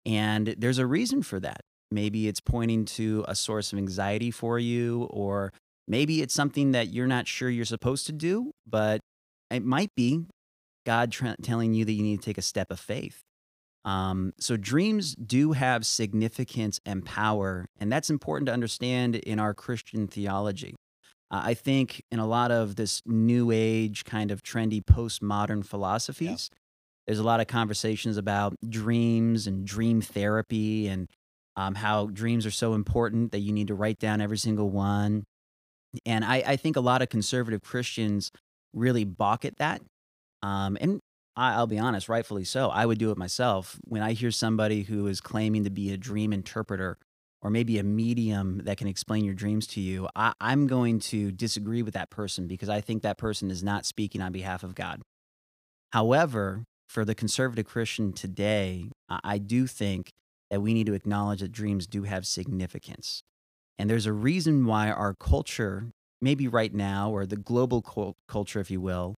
and 0.06 0.56
there's 0.58 0.80
a 0.80 0.88
reason 0.88 1.22
for 1.22 1.40
that. 1.40 1.62
Maybe 1.92 2.28
it's 2.28 2.40
pointing 2.40 2.86
to 2.86 3.26
a 3.28 3.36
source 3.36 3.74
of 3.74 3.80
anxiety 3.80 4.32
for 4.32 4.58
you, 4.60 5.04
or 5.12 5.52
Maybe 5.90 6.22
it's 6.22 6.36
something 6.36 6.72
that 6.74 6.94
you're 6.94 7.08
not 7.08 7.28
sure 7.28 7.50
you're 7.50 7.66
supposed 7.66 8.06
to 8.06 8.12
do, 8.12 8.52
but 8.68 9.02
it 9.50 9.66
might 9.66 9.90
be 9.96 10.28
God 10.86 11.12
tra- 11.12 11.36
telling 11.42 11.74
you 11.74 11.86
that 11.86 11.94
you 11.94 12.04
need 12.04 12.22
to 12.22 12.26
take 12.26 12.38
a 12.38 12.44
step 12.44 12.72
of 12.72 12.80
faith. 12.80 13.22
Um, 13.86 14.34
so 14.40 14.58
dreams 14.58 15.16
do 15.16 15.54
have 15.54 15.86
significance 15.86 16.80
and 16.86 17.06
power, 17.06 17.66
and 17.80 17.92
that's 17.92 18.10
important 18.10 18.48
to 18.48 18.54
understand 18.54 19.16
in 19.16 19.40
our 19.40 19.54
Christian 19.54 20.08
theology. 20.08 20.76
Uh, 21.32 21.42
I 21.46 21.54
think 21.54 22.04
in 22.12 22.20
a 22.20 22.26
lot 22.26 22.52
of 22.52 22.76
this 22.76 23.02
new 23.06 23.52
age 23.52 24.04
kind 24.04 24.32
of 24.32 24.44
trendy 24.44 24.84
postmodern 24.84 25.66
philosophies, 25.66 26.50
there's 27.06 27.20
a 27.20 27.24
lot 27.24 27.40
of 27.40 27.48
conversations 27.48 28.18
about 28.18 28.56
dreams 28.68 29.48
and 29.48 29.66
dream 29.66 30.02
therapy 30.02 30.88
and 30.88 31.08
um, 31.56 31.76
how 31.76 32.08
dreams 32.08 32.46
are 32.46 32.52
so 32.52 32.74
important 32.74 33.32
that 33.32 33.40
you 33.40 33.52
need 33.52 33.68
to 33.68 33.76
write 33.76 34.00
down 34.00 34.22
every 34.22 34.38
single 34.38 34.70
one. 34.70 35.24
And 36.06 36.24
I, 36.24 36.44
I 36.46 36.56
think 36.56 36.76
a 36.76 36.82
lot 36.82 37.02
of 37.02 37.10
conservative 37.10 37.62
Christians 37.62 38.32
really 38.74 39.04
balk 39.04 39.46
at 39.46 39.58
that. 39.58 39.82
Um, 40.42 40.78
and 40.80 41.00
I, 41.36 41.56
I'll 41.56 41.68
be 41.68 41.80
honest, 41.80 42.10
rightfully 42.10 42.44
so. 42.44 42.70
I 42.70 42.86
would 42.86 43.00
do 43.00 43.12
it 43.12 43.18
myself. 43.18 43.78
When 43.86 44.02
I 44.02 44.14
hear 44.14 44.32
somebody 44.32 44.84
who 44.84 45.08
is 45.08 45.22
claiming 45.22 45.64
to 45.64 45.70
be 45.70 45.92
a 45.92 45.98
dream 45.98 46.34
interpreter 46.34 46.98
or 47.42 47.50
maybe 47.50 47.80
a 47.80 47.84
medium 47.84 48.62
that 48.66 48.78
can 48.78 48.88
explain 48.88 49.24
your 49.24 49.34
dreams 49.34 49.66
to 49.68 49.82
you, 49.82 50.10
I, 50.16 50.34
I'm 50.42 50.68
going 50.68 51.00
to 51.00 51.32
disagree 51.32 51.82
with 51.82 51.94
that 51.94 52.10
person 52.10 52.48
because 52.48 52.70
I 52.70 52.82
think 52.82 53.02
that 53.04 53.18
person 53.18 53.50
is 53.50 53.64
not 53.64 53.86
speaking 53.86 54.22
on 54.22 54.32
behalf 54.32 54.64
of 54.64 54.76
God. 54.76 55.02
However, 55.94 56.66
for 56.88 57.06
the 57.06 57.16
conservative 57.16 57.66
Christian 57.66 58.12
today, 58.14 58.90
I, 59.08 59.20
I 59.24 59.38
do 59.38 59.68
think 59.68 60.10
that 60.50 60.62
we 60.62 60.74
need 60.74 60.88
to 60.88 60.94
acknowledge 60.94 61.40
that 61.42 61.52
dreams 61.52 61.88
do 61.88 62.04
have 62.04 62.26
significance. 62.26 63.22
And 63.78 63.90
there's 63.90 64.08
a 64.08 64.14
reason 64.14 64.66
why 64.66 64.90
our 64.90 65.14
culture, 65.14 65.92
maybe 66.22 66.48
right 66.48 66.74
now, 66.74 67.12
or 67.12 67.26
the 67.26 67.38
global 67.38 67.82
cul- 67.82 68.18
culture, 68.28 68.60
if 68.60 68.70
you 68.70 68.82
will, 68.82 69.16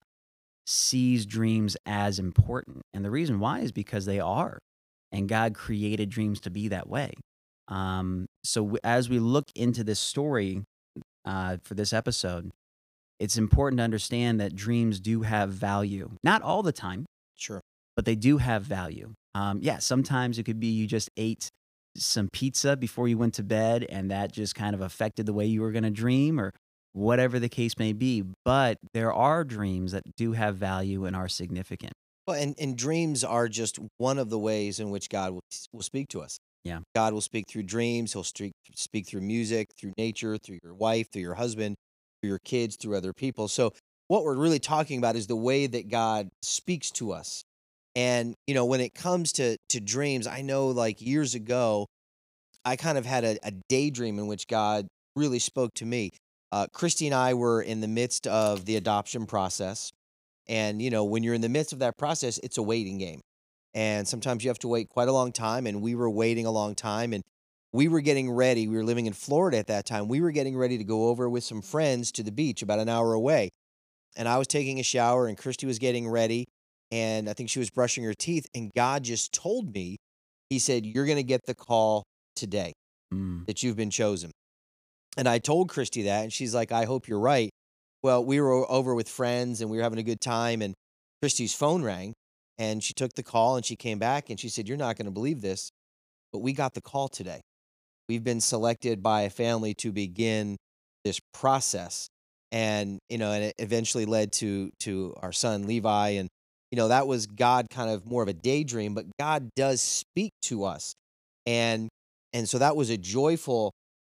sees 0.72 1.26
dreams 1.26 1.76
as 1.86 2.18
important. 2.18 2.82
And 2.94 3.04
the 3.04 3.10
reason 3.10 3.38
why 3.40 3.60
is 3.60 3.72
because 3.72 4.06
they 4.06 4.20
are. 4.20 4.58
And 5.12 5.28
God 5.28 5.54
created 5.54 6.08
dreams 6.08 6.40
to 6.40 6.50
be 6.50 6.68
that 6.68 6.88
way. 6.88 7.12
Um, 7.68 8.26
so 8.44 8.62
w- 8.62 8.78
as 8.82 9.08
we 9.08 9.18
look 9.18 9.44
into 9.54 9.84
this 9.84 10.00
story 10.00 10.62
uh, 11.24 11.58
for 11.62 11.74
this 11.74 11.92
episode, 11.92 12.50
it's 13.20 13.36
important 13.36 13.78
to 13.78 13.84
understand 13.84 14.40
that 14.40 14.54
dreams 14.56 14.98
do 15.00 15.22
have 15.22 15.50
value. 15.50 16.10
Not 16.24 16.42
all 16.42 16.62
the 16.62 16.72
time, 16.72 17.04
Sure. 17.36 17.60
but 17.94 18.04
they 18.04 18.16
do 18.16 18.38
have 18.38 18.62
value. 18.62 19.12
Um, 19.34 19.60
yeah, 19.62 19.78
sometimes 19.78 20.38
it 20.38 20.44
could 20.44 20.58
be 20.58 20.68
you 20.68 20.86
just 20.86 21.10
ate 21.16 21.48
some 21.96 22.28
pizza 22.32 22.76
before 22.76 23.06
you 23.06 23.18
went 23.18 23.34
to 23.34 23.42
bed 23.42 23.84
and 23.88 24.10
that 24.10 24.32
just 24.32 24.54
kind 24.54 24.74
of 24.74 24.80
affected 24.80 25.26
the 25.26 25.32
way 25.34 25.44
you 25.44 25.60
were 25.60 25.72
going 25.72 25.84
to 25.84 25.90
dream 25.90 26.40
or 26.40 26.52
whatever 26.92 27.38
the 27.38 27.48
case 27.48 27.78
may 27.78 27.92
be. 27.92 28.24
But 28.44 28.78
there 28.92 29.12
are 29.12 29.44
dreams 29.44 29.92
that 29.92 30.02
do 30.16 30.32
have 30.32 30.56
value 30.56 31.04
and 31.04 31.16
are 31.16 31.28
significant. 31.28 31.92
Well, 32.26 32.40
and, 32.40 32.54
and 32.58 32.76
dreams 32.76 33.24
are 33.24 33.48
just 33.48 33.78
one 33.98 34.18
of 34.18 34.30
the 34.30 34.38
ways 34.38 34.78
in 34.78 34.90
which 34.90 35.08
God 35.08 35.32
will, 35.32 35.44
will 35.72 35.82
speak 35.82 36.08
to 36.08 36.20
us. 36.20 36.38
Yeah. 36.64 36.80
God 36.94 37.12
will 37.12 37.20
speak 37.20 37.46
through 37.48 37.64
dreams. 37.64 38.12
He'll 38.12 38.22
speak, 38.22 38.52
speak 38.74 39.08
through 39.08 39.22
music, 39.22 39.70
through 39.78 39.92
nature, 39.98 40.38
through 40.38 40.60
your 40.62 40.74
wife, 40.74 41.08
through 41.12 41.22
your 41.22 41.34
husband, 41.34 41.74
through 42.20 42.28
your 42.28 42.38
kids, 42.44 42.76
through 42.76 42.96
other 42.96 43.12
people. 43.12 43.48
So, 43.48 43.72
what 44.08 44.24
we're 44.24 44.36
really 44.36 44.58
talking 44.58 44.98
about 44.98 45.16
is 45.16 45.26
the 45.26 45.36
way 45.36 45.66
that 45.66 45.88
God 45.88 46.28
speaks 46.42 46.90
to 46.92 47.12
us. 47.12 47.44
And, 47.96 48.34
you 48.46 48.54
know, 48.54 48.66
when 48.66 48.80
it 48.80 48.94
comes 48.94 49.32
to, 49.32 49.56
to 49.70 49.80
dreams, 49.80 50.26
I 50.26 50.42
know 50.42 50.68
like 50.68 51.00
years 51.00 51.34
ago, 51.34 51.86
I 52.64 52.76
kind 52.76 52.98
of 52.98 53.06
had 53.06 53.24
a, 53.24 53.38
a 53.42 53.52
daydream 53.68 54.18
in 54.18 54.26
which 54.26 54.46
God 54.46 54.86
really 55.16 55.38
spoke 55.38 55.72
to 55.74 55.86
me. 55.86 56.10
Uh, 56.52 56.66
Christy 56.72 57.06
and 57.06 57.14
I 57.14 57.32
were 57.34 57.62
in 57.62 57.80
the 57.80 57.88
midst 57.88 58.26
of 58.26 58.66
the 58.66 58.76
adoption 58.76 59.26
process. 59.26 59.90
And, 60.46 60.82
you 60.82 60.90
know, 60.90 61.04
when 61.04 61.22
you're 61.22 61.34
in 61.34 61.40
the 61.40 61.48
midst 61.48 61.72
of 61.72 61.78
that 61.78 61.96
process, 61.96 62.38
it's 62.42 62.58
a 62.58 62.62
waiting 62.62 62.98
game. 62.98 63.20
And 63.74 64.06
sometimes 64.06 64.44
you 64.44 64.50
have 64.50 64.58
to 64.58 64.68
wait 64.68 64.90
quite 64.90 65.08
a 65.08 65.12
long 65.12 65.32
time. 65.32 65.66
And 65.66 65.80
we 65.80 65.94
were 65.94 66.10
waiting 66.10 66.44
a 66.44 66.50
long 66.50 66.74
time. 66.74 67.14
And 67.14 67.22
we 67.72 67.88
were 67.88 68.02
getting 68.02 68.30
ready. 68.30 68.68
We 68.68 68.76
were 68.76 68.84
living 68.84 69.06
in 69.06 69.14
Florida 69.14 69.56
at 69.56 69.68
that 69.68 69.86
time. 69.86 70.08
We 70.08 70.20
were 70.20 70.30
getting 70.30 70.56
ready 70.56 70.76
to 70.76 70.84
go 70.84 71.08
over 71.08 71.26
with 71.28 71.42
some 71.42 71.62
friends 71.62 72.12
to 72.12 72.22
the 72.22 72.32
beach 72.32 72.60
about 72.60 72.80
an 72.80 72.90
hour 72.90 73.14
away. 73.14 73.48
And 74.14 74.28
I 74.28 74.36
was 74.36 74.46
taking 74.46 74.78
a 74.78 74.82
shower, 74.82 75.26
and 75.26 75.38
Christy 75.38 75.66
was 75.66 75.78
getting 75.78 76.06
ready. 76.06 76.44
And 76.90 77.30
I 77.30 77.32
think 77.32 77.48
she 77.48 77.60
was 77.60 77.70
brushing 77.70 78.04
her 78.04 78.12
teeth. 78.12 78.46
And 78.54 78.70
God 78.76 79.04
just 79.04 79.32
told 79.32 79.72
me, 79.72 79.96
He 80.50 80.58
said, 80.58 80.84
You're 80.84 81.06
going 81.06 81.16
to 81.16 81.22
get 81.22 81.46
the 81.46 81.54
call 81.54 82.02
today 82.36 82.74
Mm. 83.12 83.46
that 83.46 83.62
you've 83.62 83.76
been 83.76 83.90
chosen. 83.90 84.30
And 85.16 85.28
I 85.28 85.38
told 85.38 85.68
Christy 85.68 86.02
that, 86.02 86.22
and 86.22 86.32
she's 86.32 86.54
like, 86.54 86.72
I 86.72 86.84
hope 86.84 87.08
you're 87.08 87.18
right. 87.18 87.50
Well, 88.02 88.24
we 88.24 88.40
were 88.40 88.70
over 88.70 88.94
with 88.94 89.08
friends 89.08 89.60
and 89.60 89.70
we 89.70 89.76
were 89.76 89.82
having 89.82 89.98
a 89.98 90.02
good 90.02 90.20
time, 90.20 90.62
and 90.62 90.74
Christy's 91.20 91.54
phone 91.54 91.82
rang, 91.82 92.14
and 92.58 92.82
she 92.82 92.94
took 92.94 93.12
the 93.14 93.22
call 93.22 93.56
and 93.56 93.64
she 93.64 93.76
came 93.76 93.98
back 93.98 94.30
and 94.30 94.40
she 94.40 94.48
said, 94.48 94.68
You're 94.68 94.76
not 94.76 94.96
going 94.96 95.06
to 95.06 95.12
believe 95.12 95.40
this, 95.40 95.70
but 96.32 96.40
we 96.40 96.52
got 96.52 96.74
the 96.74 96.80
call 96.80 97.08
today. 97.08 97.40
We've 98.08 98.24
been 98.24 98.40
selected 98.40 99.02
by 99.02 99.22
a 99.22 99.30
family 99.30 99.74
to 99.74 99.92
begin 99.92 100.56
this 101.04 101.20
process. 101.32 102.08
And, 102.50 102.98
you 103.08 103.18
know, 103.18 103.32
and 103.32 103.44
it 103.44 103.54
eventually 103.58 104.04
led 104.04 104.32
to 104.34 104.70
to 104.80 105.14
our 105.22 105.32
son 105.32 105.66
Levi. 105.66 106.10
And, 106.10 106.28
you 106.70 106.76
know, 106.76 106.88
that 106.88 107.06
was 107.06 107.26
God 107.26 107.68
kind 107.70 107.90
of 107.90 108.04
more 108.04 108.22
of 108.22 108.28
a 108.28 108.34
daydream, 108.34 108.94
but 108.94 109.06
God 109.18 109.48
does 109.56 109.80
speak 109.80 110.32
to 110.42 110.64
us. 110.64 110.94
And 111.46 111.88
and 112.32 112.48
so 112.48 112.58
that 112.58 112.76
was 112.76 112.90
a 112.90 112.96
joyful 112.96 113.72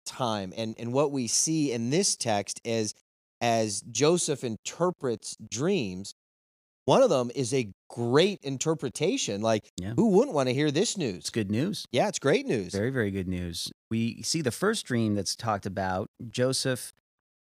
time. 0.10 0.54
And 0.58 0.76
and 0.78 0.92
what 0.92 1.12
we 1.12 1.28
see 1.28 1.72
in 1.72 1.90
this 1.92 2.16
text 2.16 2.60
is 2.66 2.94
as 3.42 3.82
Joseph 3.82 4.44
interprets 4.44 5.38
dreams, 5.50 6.14
one 6.86 7.02
of 7.04 7.10
them 7.10 7.32
is 7.36 7.54
a 7.54 7.70
great 7.90 8.40
interpretation. 8.44 9.42
Like, 9.42 9.70
Yeah. 9.78 9.94
who 9.96 10.10
wouldn't 10.10 10.34
want 10.36 10.50
to 10.50 10.54
hear 10.54 10.72
this 10.72 10.98
news? 10.98 11.18
It's 11.18 11.30
good 11.30 11.52
news. 11.52 11.86
Yeah, 11.92 12.08
it's 12.08 12.20
great 12.20 12.46
news. 12.48 12.74
Very, 12.74 12.90
very 12.90 13.12
good 13.12 13.28
news. 13.28 13.72
We 13.90 14.22
see 14.24 14.42
the 14.42 14.52
first 14.52 14.86
dream 14.86 15.16
that's 15.16 15.36
talked 15.36 15.66
about. 15.66 16.10
Joseph 16.30 16.92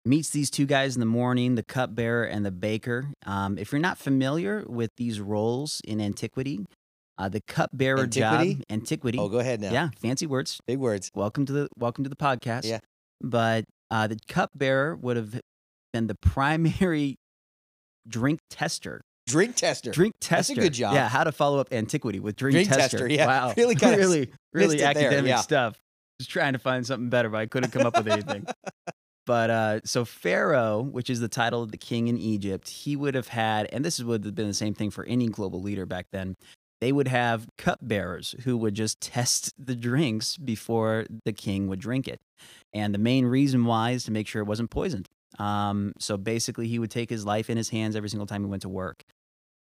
meets 0.05 0.29
these 0.29 0.49
two 0.49 0.65
guys 0.65 0.95
in 0.95 0.99
the 1.01 1.05
morning, 1.05 1.55
the 1.55 1.63
cupbearer 1.63 2.23
and 2.23 2.45
the 2.45 2.51
baker. 2.51 3.11
Um, 3.25 3.57
if 3.57 3.71
you're 3.71 3.81
not 3.81 3.97
familiar 3.97 4.63
with 4.67 4.91
these 4.97 5.19
roles 5.19 5.81
in 5.83 5.99
antiquity, 5.99 6.65
uh, 7.17 7.29
the 7.29 7.41
cupbearer 7.47 7.99
Antiquity? 8.01 8.55
job, 8.55 8.63
antiquity. 8.69 9.17
Oh, 9.17 9.29
go 9.29 9.39
ahead 9.39 9.61
now. 9.61 9.71
yeah, 9.71 9.89
fancy 9.99 10.25
words. 10.27 10.59
Big 10.67 10.77
words. 10.79 11.11
Welcome 11.15 11.45
to 11.45 11.53
the 11.53 11.69
welcome 11.77 12.03
to 12.03 12.09
the 12.09 12.15
podcast. 12.15 12.65
Yeah. 12.65 12.79
But 13.21 13.65
uh, 13.91 14.07
the 14.07 14.17
cupbearer 14.27 14.95
would 14.95 15.17
have 15.17 15.39
been 15.93 16.07
the 16.07 16.15
primary 16.15 17.15
drink 18.07 18.39
tester. 18.49 19.01
Drink 19.27 19.55
tester. 19.55 19.91
Drink 19.91 20.13
tester. 20.19 20.53
That's 20.53 20.65
a 20.65 20.67
good 20.67 20.73
job. 20.73 20.93
Yeah, 20.93 21.09
how 21.09 21.23
to 21.23 21.31
follow 21.31 21.59
up 21.59 21.69
antiquity 21.71 22.19
with 22.19 22.35
drink, 22.35 22.53
Drink 22.53 22.69
tester. 22.69 22.97
tester, 22.99 23.07
yeah. 23.07 23.25
Wow. 23.25 23.53
Really 23.57 23.75
kinda 23.75 23.97
really, 23.97 24.29
really 24.53 24.83
academic 24.83 25.27
yeah. 25.29 25.37
stuff. 25.37 25.81
Just 26.19 26.29
trying 26.29 26.53
to 26.53 26.59
find 26.59 26.85
something 26.85 27.09
better, 27.09 27.29
but 27.29 27.37
I 27.37 27.45
couldn't 27.47 27.71
come 27.71 27.85
up 27.85 27.97
with 27.97 28.07
anything. 28.07 28.45
But 29.25 29.49
uh, 29.49 29.79
so 29.85 30.05
Pharaoh, 30.05 30.83
which 30.83 31.09
is 31.09 31.19
the 31.19 31.27
title 31.27 31.63
of 31.63 31.71
the 31.71 31.77
king 31.77 32.09
in 32.09 32.17
Egypt, 32.19 32.69
he 32.69 32.95
would 32.95 33.15
have 33.15 33.27
had, 33.27 33.67
and 33.73 33.83
this 33.83 33.99
would 33.99 34.23
have 34.23 34.35
been 34.35 34.47
the 34.47 34.53
same 34.53 34.75
thing 34.75 34.91
for 34.91 35.03
any 35.05 35.29
global 35.29 35.63
leader 35.63 35.87
back 35.87 36.05
then. 36.11 36.35
They 36.85 36.91
would 36.91 37.07
have 37.07 37.47
cupbearers 37.57 38.35
who 38.43 38.57
would 38.57 38.75
just 38.75 39.01
test 39.01 39.51
the 39.57 39.75
drinks 39.75 40.37
before 40.37 41.07
the 41.25 41.33
king 41.33 41.67
would 41.67 41.79
drink 41.79 42.07
it. 42.07 42.21
And 42.75 42.93
the 42.93 42.99
main 42.99 43.25
reason 43.25 43.65
why 43.65 43.89
is 43.89 44.03
to 44.03 44.11
make 44.11 44.27
sure 44.27 44.43
it 44.43 44.45
wasn't 44.45 44.69
poisoned. 44.69 45.09
Um, 45.39 45.93
so 45.97 46.15
basically, 46.15 46.67
he 46.67 46.77
would 46.77 46.91
take 46.91 47.09
his 47.09 47.25
life 47.25 47.49
in 47.49 47.57
his 47.57 47.69
hands 47.69 47.95
every 47.95 48.09
single 48.09 48.27
time 48.27 48.43
he 48.43 48.51
went 48.51 48.61
to 48.61 48.69
work. 48.69 49.01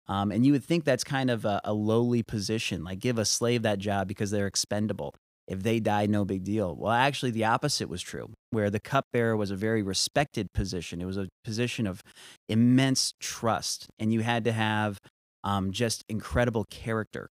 Um, 0.10 0.34
and 0.34 0.46
you 0.46 0.52
would 0.52 0.66
think 0.66 0.84
that's 0.84 1.06
kind 1.06 1.30
of 1.30 1.46
a, 1.46 1.62
a 1.64 1.72
lowly 1.72 2.24
position, 2.24 2.84
like 2.84 3.00
give 3.00 3.18
a 3.18 3.24
slave 3.24 3.62
that 3.62 3.80
job 3.80 4.10
because 4.10 4.30
they're 4.30 4.46
expendable. 4.46 5.16
If 5.48 5.64
they 5.64 5.80
die, 5.80 6.08
no 6.08 6.26
big 6.26 6.44
deal. 6.44 6.76
Well, 6.76 6.92
actually, 6.92 7.32
the 7.32 7.46
opposite 7.46 7.88
was 7.88 8.02
true, 8.02 8.34
where 8.50 8.70
the 8.70 8.82
cupbearer 8.82 9.38
was 9.38 9.50
a 9.50 9.56
very 9.56 9.82
respected 9.82 10.52
position. 10.52 11.02
It 11.02 11.06
was 11.06 11.18
a 11.18 11.30
position 11.46 11.88
of 11.88 12.02
immense 12.50 13.14
trust, 13.22 13.88
and 13.98 14.12
you 14.12 14.24
had 14.24 14.44
to 14.44 14.52
have 14.52 15.00
um, 15.44 15.72
just 15.72 16.04
incredible 16.10 16.66
character 16.70 17.28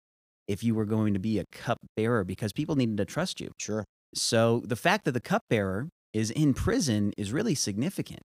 if 0.47 0.65
you 0.65 0.75
were 0.75 0.87
going 0.87 1.15
to 1.15 1.21
be 1.21 1.39
a 1.39 1.45
cupbearer 1.53 2.25
because 2.25 2.53
people 2.53 2.75
needed 2.75 2.97
to 2.97 3.05
trust 3.05 3.41
you. 3.41 3.51
Sure. 3.59 3.85
So 4.15 4.63
the 4.65 4.77
fact 4.77 5.05
that 5.05 5.13
the 5.13 5.21
cupbearer 5.21 5.89
is 6.13 6.31
in 6.31 6.55
prison 6.55 7.13
is 7.19 7.33
really 7.33 7.55
significant 7.55 8.23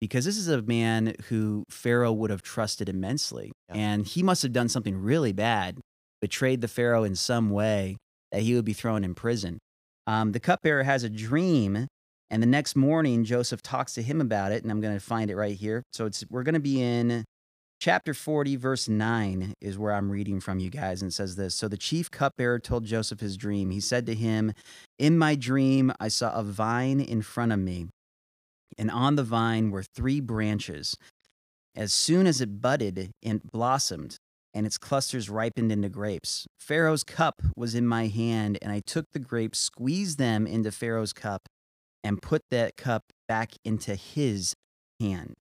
because 0.00 0.24
this 0.24 0.36
is 0.36 0.48
a 0.48 0.62
man 0.62 1.14
who 1.28 1.64
Pharaoh 1.70 2.12
would 2.12 2.30
have 2.30 2.42
trusted 2.42 2.88
immensely. 2.88 3.52
Yeah. 3.68 3.76
And 3.76 4.06
he 4.06 4.22
must 4.22 4.42
have 4.42 4.52
done 4.52 4.68
something 4.68 4.96
really 4.96 5.32
bad, 5.32 5.78
betrayed 6.20 6.60
the 6.60 6.68
Pharaoh 6.68 7.04
in 7.04 7.14
some 7.14 7.50
way 7.50 7.96
that 8.32 8.42
he 8.42 8.54
would 8.54 8.64
be 8.64 8.72
thrown 8.72 9.04
in 9.04 9.14
prison. 9.14 9.58
Um, 10.06 10.32
the 10.32 10.40
cupbearer 10.40 10.84
has 10.84 11.02
a 11.02 11.10
dream, 11.10 11.86
and 12.30 12.42
the 12.42 12.46
next 12.46 12.76
morning 12.76 13.24
Joseph 13.24 13.62
talks 13.62 13.94
to 13.94 14.02
him 14.02 14.20
about 14.20 14.52
it, 14.52 14.62
and 14.62 14.70
I'm 14.70 14.80
going 14.80 14.94
to 14.94 15.00
find 15.00 15.30
it 15.30 15.36
right 15.36 15.56
here. 15.56 15.82
So 15.92 16.06
it's 16.06 16.24
we're 16.30 16.42
going 16.42 16.54
to 16.54 16.60
be 16.60 16.80
in 16.80 17.24
chapter 17.78 18.14
40, 18.14 18.56
verse 18.56 18.88
9 18.88 19.54
is 19.60 19.78
where 19.78 19.92
I'm 19.92 20.10
reading 20.10 20.40
from 20.40 20.58
you 20.58 20.70
guys, 20.70 21.02
and 21.02 21.12
says 21.12 21.36
this. 21.36 21.54
So 21.54 21.68
the 21.68 21.76
chief 21.76 22.10
cupbearer 22.10 22.58
told 22.58 22.84
Joseph 22.84 23.20
his 23.20 23.36
dream. 23.36 23.70
He 23.70 23.80
said 23.80 24.06
to 24.06 24.14
him, 24.14 24.52
In 24.98 25.18
my 25.18 25.34
dream, 25.34 25.92
I 26.00 26.08
saw 26.08 26.32
a 26.34 26.42
vine 26.42 27.00
in 27.00 27.22
front 27.22 27.52
of 27.52 27.58
me, 27.58 27.86
and 28.78 28.90
on 28.90 29.16
the 29.16 29.22
vine 29.22 29.70
were 29.70 29.82
three 29.82 30.20
branches. 30.20 30.96
As 31.74 31.92
soon 31.92 32.26
as 32.26 32.40
it 32.40 32.60
budded 32.60 33.10
and 33.22 33.42
blossomed, 33.42 34.16
and 34.54 34.66
its 34.66 34.78
clusters 34.78 35.28
ripened 35.28 35.70
into 35.70 35.90
grapes, 35.90 36.46
Pharaoh's 36.58 37.04
cup 37.04 37.42
was 37.56 37.74
in 37.74 37.86
my 37.86 38.06
hand, 38.06 38.58
and 38.62 38.72
I 38.72 38.80
took 38.80 39.04
the 39.12 39.18
grapes, 39.18 39.58
squeezed 39.58 40.18
them 40.18 40.46
into 40.46 40.72
Pharaoh's 40.72 41.12
cup, 41.12 41.42
and 42.02 42.22
put 42.22 42.40
that 42.50 42.76
cup 42.76 43.02
back 43.28 43.52
into 43.64 43.94
his 43.94 44.54
hand. 44.98 45.34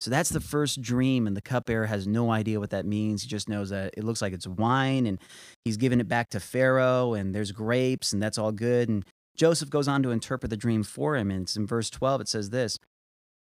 So 0.00 0.10
that's 0.10 0.28
the 0.28 0.40
first 0.40 0.82
dream, 0.82 1.26
and 1.26 1.36
the 1.36 1.42
cupbearer 1.42 1.86
has 1.86 2.06
no 2.06 2.30
idea 2.30 2.60
what 2.60 2.70
that 2.70 2.84
means. 2.84 3.22
He 3.22 3.28
just 3.28 3.48
knows 3.48 3.70
that 3.70 3.94
it 3.96 4.04
looks 4.04 4.20
like 4.20 4.32
it's 4.32 4.46
wine, 4.46 5.06
and 5.06 5.18
he's 5.64 5.78
giving 5.78 6.00
it 6.00 6.08
back 6.08 6.28
to 6.30 6.40
Pharaoh, 6.40 7.14
and 7.14 7.34
there's 7.34 7.50
grapes, 7.50 8.12
and 8.12 8.22
that's 8.22 8.36
all 8.36 8.52
good. 8.52 8.88
And 8.88 9.04
Joseph 9.36 9.70
goes 9.70 9.88
on 9.88 10.02
to 10.02 10.10
interpret 10.10 10.50
the 10.50 10.56
dream 10.56 10.82
for 10.82 11.16
him, 11.16 11.30
and 11.30 11.42
it's 11.42 11.56
in 11.56 11.66
verse 11.66 11.88
12. 11.88 12.22
It 12.22 12.28
says 12.28 12.50
this 12.50 12.78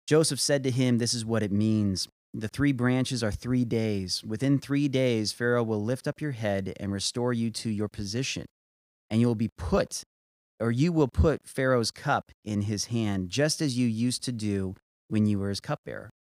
Joseph 0.07 0.41
said 0.41 0.63
to 0.65 0.71
him, 0.71 0.99
This 0.99 1.15
is 1.15 1.25
what 1.25 1.43
it 1.43 1.53
means. 1.53 2.09
The 2.33 2.49
three 2.49 2.73
branches 2.73 3.23
are 3.23 3.31
three 3.31 3.65
days. 3.65 4.23
Within 4.25 4.59
three 4.59 4.89
days, 4.89 5.33
Pharaoh 5.33 5.63
will 5.63 5.83
lift 5.83 6.09
up 6.09 6.21
your 6.21 6.33
head 6.33 6.73
and 6.79 6.93
restore 6.93 7.33
you 7.33 7.51
to 7.51 7.71
your 7.71 7.89
position, 7.89 8.47
and 9.11 9.21
you 9.21 9.27
will 9.27 9.35
be 9.35 9.51
put, 9.57 10.03
or 10.61 10.71
you 10.71 10.93
will 10.93 11.09
put 11.09 11.47
Pharaoh's 11.47 11.91
cup 11.91 12.31
in 12.45 12.63
his 12.63 12.87
hand, 12.87 13.31
just 13.31 13.61
as 13.61 13.79
you 13.79 13.87
used 13.87 14.23
to 14.25 14.33
do 14.33 14.75
when 15.09 15.27
you 15.27 15.39
were 15.39 15.49
his 15.49 15.61
cupbearer. 15.61 16.11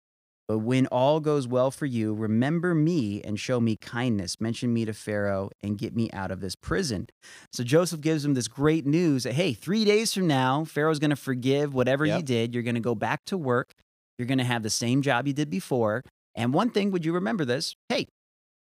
But 0.46 0.58
when 0.58 0.86
all 0.88 1.20
goes 1.20 1.48
well 1.48 1.70
for 1.70 1.86
you, 1.86 2.12
remember 2.12 2.74
me 2.74 3.22
and 3.22 3.40
show 3.40 3.60
me 3.60 3.76
kindness. 3.76 4.40
Mention 4.40 4.74
me 4.74 4.84
to 4.84 4.92
Pharaoh 4.92 5.48
and 5.62 5.78
get 5.78 5.96
me 5.96 6.10
out 6.12 6.30
of 6.30 6.40
this 6.40 6.54
prison. 6.54 7.06
So 7.50 7.64
Joseph 7.64 8.02
gives 8.02 8.26
him 8.26 8.34
this 8.34 8.46
great 8.46 8.84
news 8.84 9.22
that, 9.22 9.32
hey, 9.32 9.54
three 9.54 9.86
days 9.86 10.12
from 10.12 10.26
now, 10.26 10.64
Pharaoh's 10.64 10.98
going 10.98 11.10
to 11.10 11.16
forgive 11.16 11.72
whatever 11.72 12.04
you 12.04 12.20
did. 12.22 12.52
You're 12.52 12.62
going 12.62 12.74
to 12.74 12.80
go 12.80 12.94
back 12.94 13.24
to 13.26 13.38
work. 13.38 13.72
You're 14.18 14.28
going 14.28 14.38
to 14.38 14.44
have 14.44 14.62
the 14.62 14.70
same 14.70 15.00
job 15.00 15.26
you 15.26 15.32
did 15.32 15.48
before. 15.48 16.02
And 16.34 16.52
one 16.52 16.68
thing, 16.68 16.90
would 16.90 17.06
you 17.06 17.14
remember 17.14 17.46
this? 17.46 17.74
Hey, 17.88 18.06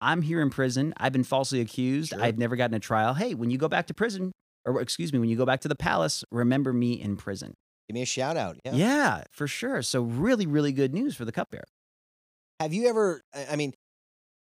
I'm 0.01 0.23
here 0.23 0.41
in 0.41 0.51
prison. 0.51 0.95
I've 0.99 1.13
been 1.13 1.25
falsely 1.25 1.61
accused. 1.61 2.11
Sure. 2.11 2.23
I've 2.23 2.39
never 2.39 2.55
gotten 2.55 2.75
a 2.75 2.81
trial. 2.81 3.15
Hey, 3.15 3.35
when 3.35 3.51
you 3.51 3.59
go 3.59 3.69
back 3.69 3.89
to 3.89 3.95
prison, 3.95 4.31
or 4.65 4.81
excuse 4.81 5.13
me, 5.13 5.19
when 5.19 5.29
you 5.29 5.37
go 5.37 5.47
back 5.47 5.61
to 5.63 5.69
the 5.69 5.75
palace, 5.75 6.25
remember 6.31 6.73
me 6.73 6.93
in 6.93 7.17
prison. 7.17 7.55
Give 7.89 7.95
me 7.95 8.03
a 8.03 8.07
shout 8.07 8.37
out. 8.37 8.59
Yeah. 8.65 8.75
Yeah, 8.75 9.25
for 9.33 9.49
sure. 9.49 9.83
So 9.83 10.03
really, 10.03 10.47
really 10.47 10.73
good 10.73 10.95
news 10.95 11.17
for 11.17 11.25
the 11.25 11.33
cupbearer. 11.33 11.65
Have 12.63 12.73
you 12.73 12.87
ever? 12.89 13.23
I 13.51 13.57
mean, 13.57 13.75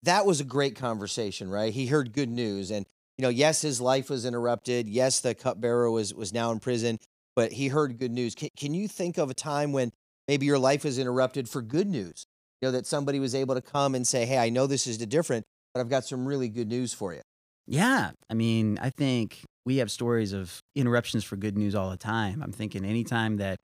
that 0.03 0.27
was 0.27 0.41
a 0.41 0.45
great 0.45 0.77
conversation, 0.77 1.49
right? 1.49 1.73
He 1.73 1.87
heard 1.87 2.13
good 2.13 2.29
news, 2.29 2.71
and 2.71 2.85
you 3.17 3.23
know, 3.23 3.31
yes, 3.31 3.63
his 3.63 3.81
life 3.81 4.11
was 4.11 4.27
interrupted. 4.27 4.87
Yes, 4.87 5.21
the 5.21 5.35
cupbearer 5.35 5.91
was 5.91 6.13
was 6.13 6.31
now 6.31 6.53
in 6.53 6.61
prison, 6.61 6.99
but 7.35 7.53
he 7.53 7.69
heard 7.69 7.99
good 7.99 8.11
news. 8.11 8.35
Can, 8.35 8.51
can 8.55 8.75
you 8.75 8.87
think 8.87 9.17
of 9.17 9.31
a 9.31 9.35
time 9.35 9.73
when 9.73 9.93
maybe 10.29 10.45
your 10.45 10.59
life 10.59 10.85
was 10.85 10.99
interrupted 10.99 11.49
for 11.49 11.63
good 11.63 11.89
news? 11.89 12.27
You 12.61 12.69
know, 12.69 12.73
that 12.73 12.87
somebody 12.87 13.19
was 13.19 13.35
able 13.35 13.55
to 13.55 13.63
come 13.63 13.95
and 13.95 14.07
say, 14.07 14.27
"Hey, 14.27 14.37
I 14.37 14.51
know 14.51 14.67
this 14.67 14.87
is 14.87 14.99
different, 14.99 15.47
but 15.73 15.81
I've 15.81 15.89
got 15.89 16.05
some 16.05 16.27
really 16.27 16.51
good 16.51 16.69
news 16.69 16.93
for 16.93 17.15
you." 17.15 17.23
Yeah. 17.67 18.11
I 18.29 18.35
mean, 18.35 18.79
I 18.83 18.91
think 18.91 19.39
we 19.65 19.77
have 19.77 19.91
stories 19.91 20.33
of 20.33 20.61
interruptions 20.75 21.25
for 21.25 21.37
good 21.37 21.57
news 21.57 21.75
all 21.75 21.91
the 21.91 21.97
time. 21.97 22.43
I'm 22.43 22.53
thinking 22.53 22.85
anytime 22.85 23.37
that 23.37 23.61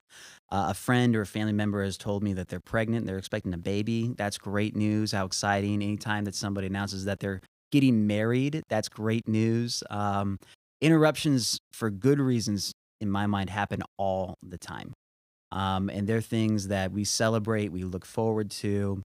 uh, 0.50 0.66
a 0.70 0.74
friend 0.74 1.16
or 1.16 1.22
a 1.22 1.26
family 1.26 1.52
member 1.52 1.82
has 1.82 1.96
told 1.96 2.22
me 2.22 2.32
that 2.34 2.48
they're 2.48 2.60
pregnant, 2.60 3.06
they're 3.06 3.18
expecting 3.18 3.52
a 3.52 3.58
baby, 3.58 4.14
that's 4.16 4.38
great 4.38 4.76
news. 4.76 5.12
How 5.12 5.26
exciting. 5.26 5.82
Anytime 5.82 6.24
that 6.24 6.34
somebody 6.34 6.68
announces 6.68 7.04
that 7.06 7.18
they're 7.18 7.40
getting 7.72 8.06
married, 8.06 8.62
that's 8.68 8.88
great 8.88 9.26
news. 9.26 9.82
Um, 9.90 10.38
interruptions 10.80 11.58
for 11.72 11.90
good 11.90 12.20
reasons, 12.20 12.72
in 13.00 13.10
my 13.10 13.26
mind, 13.26 13.50
happen 13.50 13.82
all 13.98 14.36
the 14.42 14.58
time. 14.58 14.94
Um, 15.50 15.90
and 15.90 16.06
they're 16.06 16.20
things 16.20 16.68
that 16.68 16.92
we 16.92 17.04
celebrate, 17.04 17.72
we 17.72 17.82
look 17.82 18.04
forward 18.04 18.50
to. 18.52 19.02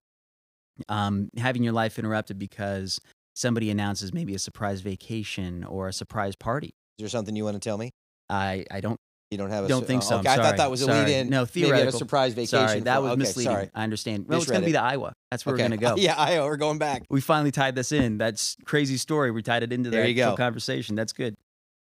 Um, 0.90 1.30
having 1.38 1.64
your 1.64 1.74
life 1.74 2.00
interrupted 2.00 2.40
because 2.40 3.00
somebody 3.36 3.70
announces 3.70 4.14
maybe 4.14 4.36
a 4.36 4.40
surprise 4.40 4.82
vacation 4.82 5.64
or 5.64 5.88
a 5.88 5.94
surprise 5.94 6.36
party. 6.36 6.74
Is 6.98 7.04
there 7.04 7.10
something 7.10 7.36
you 7.36 7.44
want 7.44 7.56
to 7.56 7.60
tell 7.60 7.78
me? 7.78 7.92
I, 8.30 8.66
I 8.72 8.82
don't 8.82 9.00
You 9.32 9.38
don't 9.38 9.50
have 9.50 9.66
a 9.66 9.68
don't 9.68 9.86
think 9.86 10.04
oh, 10.04 10.06
so. 10.06 10.18
Okay, 10.20 10.30
I'm 10.30 10.40
thought 10.40 10.58
that 10.58 10.72
was 10.72 10.82
a 10.82 10.86
Sorry. 10.86 11.00
lead 11.00 11.10
in. 11.10 11.30
No, 11.30 11.46
Maybe 11.56 11.72
at 11.72 11.88
a 11.88 11.92
surprise 11.92 12.34
vacation. 12.34 12.68
sorry 12.68 12.80
that 12.82 13.02
was 13.02 13.12
okay, 13.12 13.20
misleading. 13.20 13.52
Sorry. 13.52 13.70
I 13.74 13.84
understand. 13.84 14.26
Well, 14.28 14.40
it's 14.40 14.50
going 14.50 14.62
to 14.62 14.66
be 14.66 14.72
the 14.72 14.82
Iowa. 14.82 15.14
That's 15.32 15.46
where 15.46 15.56
okay. 15.56 15.64
we're 15.64 15.70
going 15.70 15.80
to 15.80 15.86
go. 15.86 15.96
yeah, 15.98 16.16
Iowa. 16.16 16.46
we're 16.46 16.58
going 16.58 16.78
back. 16.78 17.04
We 17.10 17.22
finally 17.22 17.52
tied 17.52 17.76
this 17.76 17.92
in. 17.92 18.18
That's 18.18 18.56
crazy 18.66 18.98
story. 18.98 19.32
We 19.32 19.42
tied 19.42 19.64
it 19.64 19.74
into 19.74 19.90
you 20.08 20.14
go. 20.14 20.36
conversation. 20.36 20.96
That's 20.96 21.14
good. 21.14 21.36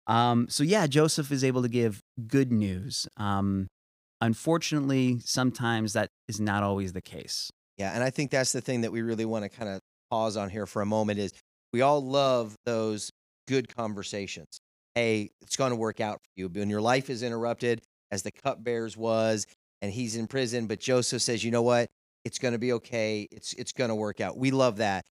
Um, 0.08 0.48
so 0.50 0.64
yeah, 0.64 0.88
Joseph 0.88 1.32
is 1.32 1.44
able 1.44 1.62
to 1.62 1.70
give 1.70 2.02
good 2.28 2.52
news. 2.52 3.08
Um, 3.18 3.68
unfortunately, 4.22 5.20
sometimes 5.24 5.94
that 5.94 6.10
is 6.28 6.40
not 6.40 6.64
always 6.64 6.94
the 6.94 7.02
case. 7.02 7.52
Yeah, 7.78 7.94
and 7.94 8.04
I 8.04 8.10
think 8.10 8.32
that's 8.32 8.52
the 8.52 8.62
thing 8.62 8.82
that 8.82 8.92
we 8.92 9.02
really 9.02 9.26
want 9.26 9.44
to 9.44 9.50
kind 9.50 9.70
of 9.70 9.82
pause 10.10 10.38
on 10.38 10.50
here 10.50 10.66
for 10.66 10.82
a 10.82 10.86
moment 10.86 11.20
is 11.20 11.34
we 11.74 11.82
all 11.82 12.04
love 12.04 12.56
those 12.66 13.12
good 13.48 13.76
conversations. 13.76 14.60
Hey, 14.96 15.32
it's 15.42 15.56
going 15.56 15.72
to 15.72 15.76
work 15.76 16.00
out 16.00 16.22
for 16.22 16.30
you. 16.36 16.48
When 16.48 16.70
your 16.70 16.82
life 16.82 17.10
is 17.10 17.22
interrupted, 17.22 17.82
as 18.12 18.24
the 18.24 18.32
cupbearers 18.32 18.96
was, 18.96 19.46
and 19.82 19.92
he's 19.92 20.16
in 20.16 20.28
prison, 20.28 20.68
but 20.68 20.80
Joseph 20.80 21.22
says, 21.22 21.44
you 21.44 21.52
know 21.52 21.62
what? 21.62 21.90
It's 22.24 22.40
going 22.40 22.54
to 22.54 22.58
be 22.58 22.74
okay. 22.74 23.28
It's 23.32 23.54
it's 23.54 23.72
going 23.72 23.90
to 23.90 23.96
work 23.96 24.20
out. 24.22 24.38
We 24.38 24.52
love 24.52 24.78
that. 24.78 25.06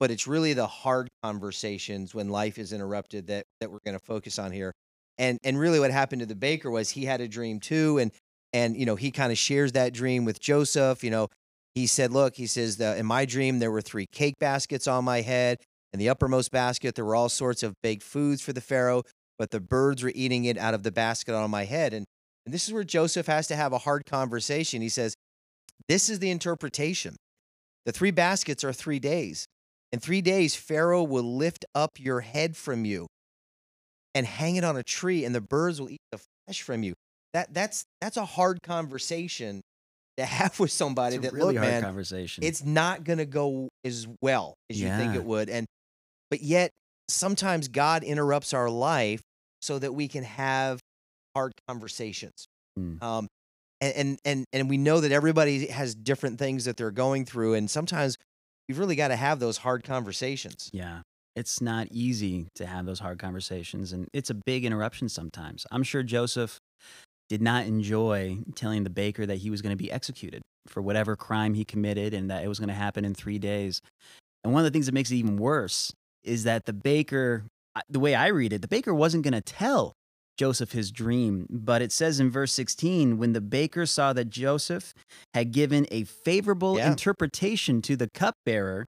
But 0.00 0.10
it's 0.10 0.26
really 0.26 0.54
the 0.54 0.66
hard 0.66 1.08
conversations 1.22 2.14
when 2.14 2.28
life 2.28 2.58
is 2.58 2.72
interrupted 2.72 3.26
that 3.26 3.44
that 3.60 3.70
we're 3.70 3.80
going 3.84 3.98
to 3.98 4.04
focus 4.04 4.38
on 4.38 4.52
here. 4.52 4.72
And 5.18 5.38
and 5.44 5.58
really 5.58 5.80
what 5.80 5.90
happened 5.90 6.20
to 6.20 6.26
the 6.26 6.34
baker 6.34 6.70
was 6.70 6.90
he 6.90 7.04
had 7.04 7.20
a 7.20 7.28
dream 7.28 7.60
too 7.60 7.98
and 7.98 8.12
and 8.54 8.76
you 8.76 8.86
know, 8.86 8.94
he 8.94 9.10
kind 9.10 9.32
of 9.32 9.36
shares 9.36 9.72
that 9.72 9.92
dream 9.92 10.24
with 10.24 10.40
Joseph, 10.40 11.02
you 11.02 11.10
know, 11.10 11.28
he 11.74 11.88
said, 11.88 12.12
Look, 12.12 12.36
he 12.36 12.46
says, 12.46 12.80
in 12.80 13.04
my 13.04 13.24
dream, 13.24 13.58
there 13.58 13.72
were 13.72 13.82
three 13.82 14.06
cake 14.06 14.38
baskets 14.38 14.86
on 14.86 15.04
my 15.04 15.20
head. 15.20 15.58
In 15.92 15.98
the 15.98 16.08
uppermost 16.08 16.50
basket, 16.50 16.94
there 16.94 17.04
were 17.04 17.14
all 17.16 17.28
sorts 17.28 17.62
of 17.62 17.74
baked 17.82 18.02
foods 18.02 18.42
for 18.42 18.52
the 18.52 18.60
Pharaoh, 18.60 19.02
but 19.38 19.50
the 19.50 19.60
birds 19.60 20.02
were 20.02 20.12
eating 20.14 20.44
it 20.44 20.58
out 20.58 20.74
of 20.74 20.82
the 20.82 20.92
basket 20.92 21.34
on 21.34 21.50
my 21.50 21.64
head. 21.64 21.92
And, 21.92 22.06
and 22.46 22.54
this 22.54 22.66
is 22.66 22.72
where 22.72 22.84
Joseph 22.84 23.26
has 23.26 23.46
to 23.48 23.56
have 23.56 23.72
a 23.72 23.78
hard 23.78 24.06
conversation. 24.06 24.82
He 24.82 24.88
says, 24.88 25.14
This 25.88 26.08
is 26.08 26.18
the 26.18 26.30
interpretation. 26.30 27.16
The 27.86 27.92
three 27.92 28.10
baskets 28.10 28.64
are 28.64 28.72
three 28.72 28.98
days. 28.98 29.46
In 29.92 30.00
three 30.00 30.20
days, 30.22 30.56
Pharaoh 30.56 31.02
will 31.02 31.36
lift 31.36 31.64
up 31.74 31.90
your 31.98 32.20
head 32.20 32.56
from 32.56 32.84
you 32.84 33.06
and 34.14 34.26
hang 34.26 34.56
it 34.56 34.64
on 34.64 34.76
a 34.76 34.82
tree, 34.82 35.24
and 35.24 35.34
the 35.34 35.40
birds 35.40 35.80
will 35.80 35.90
eat 35.90 36.00
the 36.12 36.20
flesh 36.46 36.62
from 36.62 36.82
you. 36.82 36.94
That, 37.32 37.52
that's, 37.52 37.84
that's 38.00 38.16
a 38.16 38.24
hard 38.24 38.62
conversation 38.62 39.60
to 40.16 40.24
have 40.24 40.58
with 40.60 40.70
somebody 40.70 41.16
that 41.18 41.32
really 41.32 41.54
look, 41.54 41.56
hard 41.56 41.72
man, 41.72 41.82
conversation. 41.82 42.44
it's 42.44 42.64
not 42.64 43.04
going 43.04 43.18
to 43.18 43.26
go 43.26 43.68
as 43.84 44.06
well 44.22 44.54
as 44.70 44.80
you 44.80 44.88
think 44.88 45.14
it 45.14 45.24
would 45.24 45.48
and 45.48 45.66
but 46.30 46.40
yet 46.42 46.70
sometimes 47.08 47.68
god 47.68 48.02
interrupts 48.02 48.52
our 48.54 48.70
life 48.70 49.20
so 49.62 49.78
that 49.78 49.92
we 49.94 50.08
can 50.08 50.24
have 50.24 50.80
hard 51.34 51.52
conversations 51.68 52.46
Mm. 52.78 53.00
um 53.02 53.28
and, 53.80 53.94
and 53.96 54.18
and 54.24 54.44
and 54.52 54.68
we 54.70 54.78
know 54.78 55.00
that 55.00 55.12
everybody 55.12 55.66
has 55.68 55.94
different 55.94 56.40
things 56.40 56.64
that 56.64 56.76
they're 56.76 56.90
going 56.90 57.24
through 57.24 57.54
and 57.54 57.70
sometimes 57.70 58.16
you've 58.66 58.78
really 58.80 58.96
got 58.96 59.08
to 59.08 59.16
have 59.16 59.38
those 59.38 59.58
hard 59.58 59.84
conversations 59.84 60.70
Yeah. 60.72 61.02
It's 61.36 61.60
not 61.60 61.88
easy 61.90 62.46
to 62.54 62.64
have 62.64 62.86
those 62.86 63.00
hard 63.00 63.18
conversations, 63.18 63.92
and 63.92 64.06
it's 64.12 64.30
a 64.30 64.34
big 64.34 64.64
interruption 64.64 65.08
sometimes. 65.08 65.66
I'm 65.72 65.82
sure 65.82 66.04
Joseph 66.04 66.60
did 67.28 67.42
not 67.42 67.66
enjoy 67.66 68.38
telling 68.54 68.84
the 68.84 68.90
baker 68.90 69.26
that 69.26 69.38
he 69.38 69.50
was 69.50 69.60
going 69.60 69.76
to 69.76 69.82
be 69.82 69.90
executed 69.90 70.42
for 70.68 70.80
whatever 70.80 71.16
crime 71.16 71.54
he 71.54 71.64
committed 71.64 72.14
and 72.14 72.30
that 72.30 72.44
it 72.44 72.48
was 72.48 72.60
going 72.60 72.68
to 72.68 72.74
happen 72.74 73.04
in 73.04 73.14
three 73.14 73.40
days. 73.40 73.80
And 74.44 74.52
one 74.52 74.60
of 74.64 74.64
the 74.64 74.70
things 74.76 74.86
that 74.86 74.92
makes 74.94 75.10
it 75.10 75.16
even 75.16 75.36
worse 75.36 75.92
is 76.24 76.44
that 76.44 76.64
the 76.64 76.72
baker, 76.72 77.44
the 77.88 78.00
way 78.00 78.14
I 78.14 78.28
read 78.28 78.52
it, 78.52 78.62
the 78.62 78.68
baker 78.68 78.94
wasn't 78.94 79.24
going 79.24 79.32
to 79.34 79.40
tell 79.40 79.92
Joseph 80.38 80.72
his 80.72 80.90
dream. 80.90 81.46
But 81.50 81.82
it 81.82 81.92
says 81.92 82.18
in 82.20 82.30
verse 82.30 82.52
16 82.52 83.18
when 83.18 83.32
the 83.34 83.40
baker 83.40 83.86
saw 83.86 84.12
that 84.14 84.30
Joseph 84.30 84.92
had 85.32 85.52
given 85.52 85.86
a 85.90 86.04
favorable 86.04 86.76
Yeah. 86.76 86.90
interpretation 86.90 87.82
to 87.82 87.96
the 87.96 88.08
cupbearer, 88.14 88.86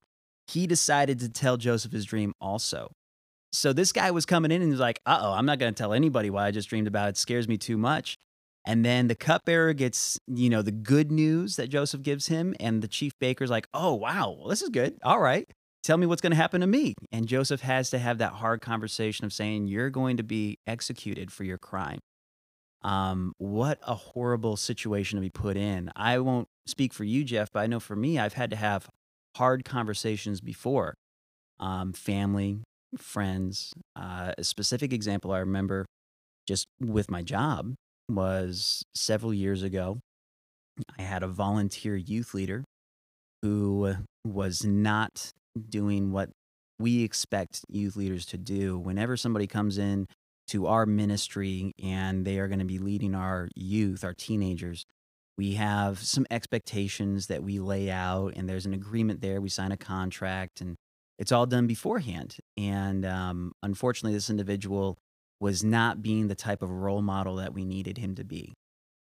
he 0.48 0.66
decided 0.66 1.18
to 1.20 1.28
tell 1.28 1.56
Joseph 1.56 1.92
his 1.92 2.04
dream 2.04 2.32
also. 2.40 2.90
So 3.52 3.72
this 3.72 3.92
guy 3.92 4.10
was 4.10 4.26
coming 4.26 4.50
in 4.50 4.60
and 4.60 4.70
was 4.70 4.80
like, 4.80 5.00
uh 5.06 5.18
oh, 5.22 5.32
I'm 5.32 5.46
not 5.46 5.58
going 5.58 5.72
to 5.72 5.78
tell 5.78 5.92
anybody 5.92 6.30
what 6.30 6.42
I 6.44 6.50
just 6.50 6.68
dreamed 6.68 6.88
about. 6.88 7.10
It 7.10 7.16
scares 7.16 7.48
me 7.48 7.56
too 7.56 7.76
much. 7.78 8.16
And 8.64 8.84
then 8.84 9.06
the 9.06 9.14
cupbearer 9.14 9.72
gets, 9.74 10.18
you 10.26 10.50
know, 10.50 10.60
the 10.60 10.72
good 10.72 11.12
news 11.12 11.54
that 11.56 11.68
Joseph 11.68 12.02
gives 12.02 12.26
him. 12.26 12.54
And 12.58 12.82
the 12.82 12.88
chief 12.88 13.12
baker's 13.20 13.48
like, 13.50 13.68
oh, 13.72 13.94
wow, 13.94 14.36
well, 14.38 14.48
this 14.48 14.60
is 14.60 14.68
good. 14.70 14.98
All 15.04 15.20
right. 15.20 15.48
Tell 15.86 15.98
me 15.98 16.06
what's 16.06 16.20
going 16.20 16.32
to 16.32 16.36
happen 16.36 16.62
to 16.62 16.66
me. 16.66 16.94
And 17.12 17.28
Joseph 17.28 17.60
has 17.60 17.90
to 17.90 18.00
have 18.00 18.18
that 18.18 18.32
hard 18.32 18.60
conversation 18.60 19.24
of 19.24 19.32
saying, 19.32 19.68
you're 19.68 19.88
going 19.88 20.16
to 20.16 20.24
be 20.24 20.58
executed 20.66 21.30
for 21.30 21.44
your 21.44 21.58
crime. 21.58 22.00
Um, 22.82 23.34
what 23.38 23.78
a 23.86 23.94
horrible 23.94 24.56
situation 24.56 25.16
to 25.16 25.20
be 25.20 25.30
put 25.30 25.56
in. 25.56 25.92
I 25.94 26.18
won't 26.18 26.48
speak 26.66 26.92
for 26.92 27.04
you, 27.04 27.22
Jeff, 27.22 27.52
but 27.52 27.60
I 27.60 27.68
know 27.68 27.78
for 27.78 27.94
me, 27.94 28.18
I've 28.18 28.32
had 28.32 28.50
to 28.50 28.56
have 28.56 28.88
hard 29.36 29.64
conversations 29.64 30.40
before. 30.40 30.94
Um, 31.60 31.92
family, 31.92 32.58
friends. 32.98 33.72
Uh, 33.94 34.32
a 34.36 34.42
specific 34.42 34.92
example 34.92 35.30
I 35.30 35.38
remember 35.38 35.86
just 36.48 36.66
with 36.80 37.12
my 37.12 37.22
job 37.22 37.74
was 38.10 38.82
several 38.96 39.32
years 39.32 39.62
ago. 39.62 40.00
I 40.98 41.02
had 41.02 41.22
a 41.22 41.28
volunteer 41.28 41.94
youth 41.94 42.34
leader 42.34 42.64
who 43.42 43.94
was 44.24 44.64
not 44.64 45.30
doing 45.68 46.12
what 46.12 46.30
we 46.78 47.02
expect 47.02 47.64
youth 47.68 47.96
leaders 47.96 48.26
to 48.26 48.38
do. 48.38 48.78
Whenever 48.78 49.16
somebody 49.16 49.46
comes 49.46 49.78
in 49.78 50.06
to 50.48 50.66
our 50.66 50.86
ministry 50.86 51.72
and 51.82 52.24
they 52.24 52.38
are 52.38 52.48
going 52.48 52.58
to 52.58 52.64
be 52.64 52.78
leading 52.78 53.14
our 53.14 53.48
youth, 53.54 54.04
our 54.04 54.14
teenagers, 54.14 54.84
we 55.38 55.54
have 55.54 55.98
some 55.98 56.26
expectations 56.30 57.26
that 57.26 57.42
we 57.42 57.58
lay 57.58 57.90
out, 57.90 58.34
and 58.36 58.48
there's 58.48 58.66
an 58.66 58.72
agreement 58.72 59.20
there. 59.20 59.40
We 59.40 59.50
sign 59.50 59.70
a 59.70 59.76
contract, 59.76 60.60
and 60.60 60.76
it's 61.18 61.32
all 61.32 61.46
done 61.46 61.66
beforehand. 61.66 62.36
And 62.56 63.04
um, 63.04 63.52
unfortunately, 63.62 64.14
this 64.14 64.30
individual 64.30 64.96
was 65.38 65.62
not 65.62 66.00
being 66.00 66.28
the 66.28 66.34
type 66.34 66.62
of 66.62 66.70
role 66.70 67.02
model 67.02 67.36
that 67.36 67.52
we 67.52 67.66
needed 67.66 67.98
him 67.98 68.14
to 68.14 68.24
be. 68.24 68.54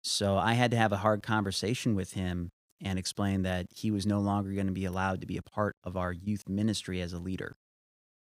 So 0.03 0.38
I 0.38 0.53
had 0.53 0.71
to 0.71 0.77
have 0.77 0.91
a 0.91 0.97
hard 0.97 1.23
conversation 1.23 1.95
with 1.95 2.13
him 2.13 2.49
and 2.82 3.00
explained 3.00 3.46
that 3.46 3.68
he 3.76 3.92
was 3.92 4.06
no 4.06 4.20
longer 4.20 4.52
going 4.52 4.68
to 4.68 4.74
be 4.74 4.86
allowed 4.86 5.22
to 5.22 5.28
be 5.28 5.38
a 5.38 5.42
part 5.42 5.76
of 5.84 5.98
our 5.98 6.12
youth 6.12 6.48
ministry 6.48 7.02
as 7.02 7.13
a 7.13 7.20
leader. 7.20 7.56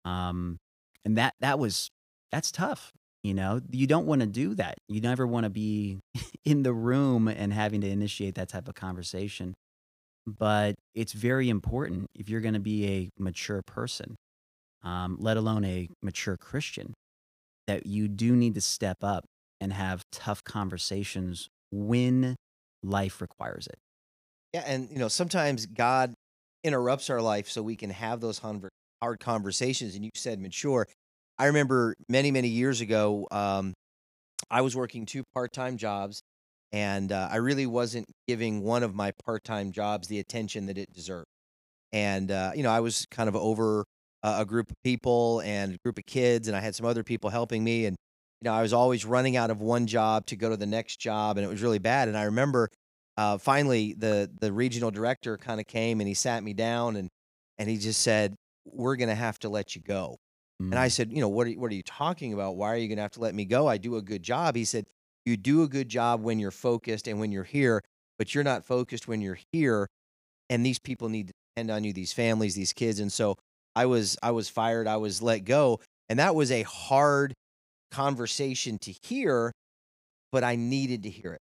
Um, 0.05 0.59
and 1.05 1.17
that 1.19 1.35
that 1.41 1.59
was 1.59 1.91
that's 2.33 2.51
tough. 2.51 2.93
You 3.23 3.35
know, 3.35 3.61
you 3.71 3.87
don't 3.87 4.07
want 4.07 4.21
to 4.21 4.27
do 4.27 4.55
that. 4.55 4.79
You 4.89 5.01
never 5.01 5.27
want 5.27 5.45
to 5.45 5.51
be 5.51 5.99
in 6.45 6.63
the 6.63 6.73
room 6.73 7.29
and 7.29 7.53
having 7.53 7.81
to 7.81 7.89
initiate 7.89 8.37
that 8.37 8.49
type 8.49 8.69
of 8.69 8.75
conversation. 8.75 9.55
But 10.27 10.75
it's 10.95 11.13
very 11.13 11.49
important 11.49 12.07
if 12.15 12.29
you're 12.29 12.41
going 12.41 12.55
to 12.55 12.61
be 12.61 12.87
a 12.87 13.09
mature 13.19 13.63
person, 13.63 14.17
um, 14.83 15.17
let 15.21 15.37
alone 15.37 15.65
a 15.65 15.89
mature 16.03 16.37
Christian, 16.37 16.95
that 17.67 17.87
you 17.87 18.09
do 18.09 18.35
need 18.35 18.55
to 18.55 18.61
step 18.61 18.99
up 19.03 19.25
and 19.61 19.73
have 19.73 20.03
tough 20.13 20.43
conversations 20.45 21.49
when 21.71 22.37
life 22.83 23.21
requires 23.21 23.67
it. 23.67 23.79
Yeah, 24.57 24.63
and 24.67 24.89
you 24.91 24.99
know, 24.99 25.09
sometimes 25.09 25.67
God 25.67 26.15
interrupts 26.65 27.11
our 27.11 27.21
life 27.21 27.47
so 27.51 27.63
we 27.63 27.77
can 27.77 27.91
have 27.91 28.23
those 28.23 28.39
hard 28.39 29.21
conversations. 29.21 29.95
And 29.95 30.03
you 30.03 30.11
said 30.15 30.41
mature. 30.41 30.87
I 31.39 31.45
remember 31.45 31.95
many, 32.09 32.31
many 32.31 32.49
years 32.49 32.81
ago, 32.81 33.29
um, 33.31 33.75
I 34.51 34.63
was 34.63 34.75
working 34.75 35.05
two 35.05 35.25
part 35.35 35.53
time 35.53 35.77
jobs, 35.77 36.23
and 36.73 37.13
uh, 37.13 37.29
I 37.31 37.37
really 37.37 37.67
wasn't 37.67 38.07
giving 38.27 38.63
one 38.63 38.83
of 38.83 38.95
my 38.95 39.13
part 39.27 39.45
time 39.45 39.73
jobs 39.73 40.09
the 40.09 40.21
attention 40.21 40.65
that 40.67 40.79
it 40.79 40.91
deserved. 40.91 41.27
And, 41.93 42.31
uh, 42.31 42.53
you 42.55 42.63
know, 42.63 42.71
I 42.71 42.81
was 42.81 43.05
kind 43.11 43.29
of 43.29 43.37
over 43.37 43.85
uh, 44.23 44.39
a 44.41 44.47
group 44.47 44.71
of 44.71 44.77
people 44.85 45.41
and 45.41 45.75
a 45.75 45.79
group 45.85 45.99
of 45.99 46.07
kids, 46.07 46.49
and 46.49 46.57
I 46.57 46.61
had 46.61 46.75
some 46.75 46.87
other 46.87 47.05
people 47.05 47.29
helping 47.29 47.63
me. 47.63 47.85
And, 47.85 47.95
you 48.41 48.49
know, 48.49 48.55
I 48.55 48.63
was 48.63 48.73
always 48.73 49.05
running 49.05 49.37
out 49.37 49.51
of 49.51 49.61
one 49.61 49.87
job 49.87 50.25
to 50.29 50.37
go 50.37 50.49
to 50.49 50.57
the 50.57 50.65
next 50.65 50.99
job, 50.99 51.37
and 51.37 51.45
it 51.45 51.51
was 51.51 51.61
really 51.61 51.79
bad. 51.79 52.09
And 52.09 52.17
I 52.17 52.23
remember 52.23 52.71
uh, 53.17 53.39
finally 53.39 53.95
the 53.95 54.31
the 54.41 54.53
regional 54.53 54.91
director 54.91 55.39
kind 55.39 55.61
of 55.61 55.67
came 55.67 56.01
and 56.01 56.09
he 56.09 56.15
sat 56.15 56.43
me 56.43 56.53
down 56.55 56.97
and 56.97 57.09
and 57.59 57.69
he 57.71 57.79
just 57.79 58.03
said, 58.03 58.35
"We're 58.65 58.97
going 58.97 59.09
to 59.09 59.15
have 59.15 59.39
to 59.41 59.49
let 59.49 59.75
you 59.75 59.83
go." 59.83 60.19
And 60.71 60.79
I 60.81 60.89
Mm. 60.89 60.91
said, 60.91 61.13
"You 61.13 61.21
know, 61.21 61.29
what 61.29 61.47
are 61.47 61.51
you, 61.51 61.61
what 61.61 61.71
are 61.73 61.75
you 61.75 61.83
talking 61.83 62.33
about? 62.33 62.57
Why 62.57 62.69
are 62.73 62.77
you 62.77 62.89
going 62.89 62.97
to 62.99 63.03
have 63.03 63.13
to 63.13 63.21
let 63.21 63.35
me 63.35 63.45
go? 63.45 63.67
I 63.69 63.79
do 63.79 63.97
a 63.97 64.03
good 64.03 64.23
job." 64.23 64.57
He 64.57 64.65
said, 64.65 64.87
"You 65.25 65.37
do 65.37 65.63
a 65.63 65.69
good 65.69 65.89
job 65.89 66.23
when 66.23 66.39
you're 66.39 66.51
focused 66.51 67.09
and 67.09 67.21
when 67.21 67.33
you're 67.33 67.45
here, 67.45 67.83
but 68.19 68.35
you're 68.35 68.45
not 68.45 68.65
focused 68.65 69.09
when 69.09 69.21
you're 69.23 69.39
here, 69.53 69.89
and 70.51 70.65
these 70.65 70.79
people 70.79 71.09
need 71.09 71.29
to 71.29 71.35
depend 71.57 71.71
on 71.71 71.85
you, 71.85 71.93
these 71.93 72.13
families, 72.13 72.55
these 72.55 72.73
kids." 72.73 73.01
And 73.01 73.13
so 73.13 73.37
I 73.77 73.87
was 73.87 74.17
I 74.23 74.33
was 74.33 74.49
fired, 74.49 74.87
I 74.89 74.97
was 74.99 75.23
let 75.23 75.41
go, 75.41 75.81
and 76.09 76.19
that 76.19 76.35
was 76.35 76.51
a 76.53 76.63
hard 76.63 77.35
conversation 77.91 78.79
to 78.81 78.95
hear, 79.05 79.53
but 80.33 80.45
I 80.45 80.57
needed 80.57 81.05
to 81.05 81.11
hear 81.11 81.35
it. 81.35 81.41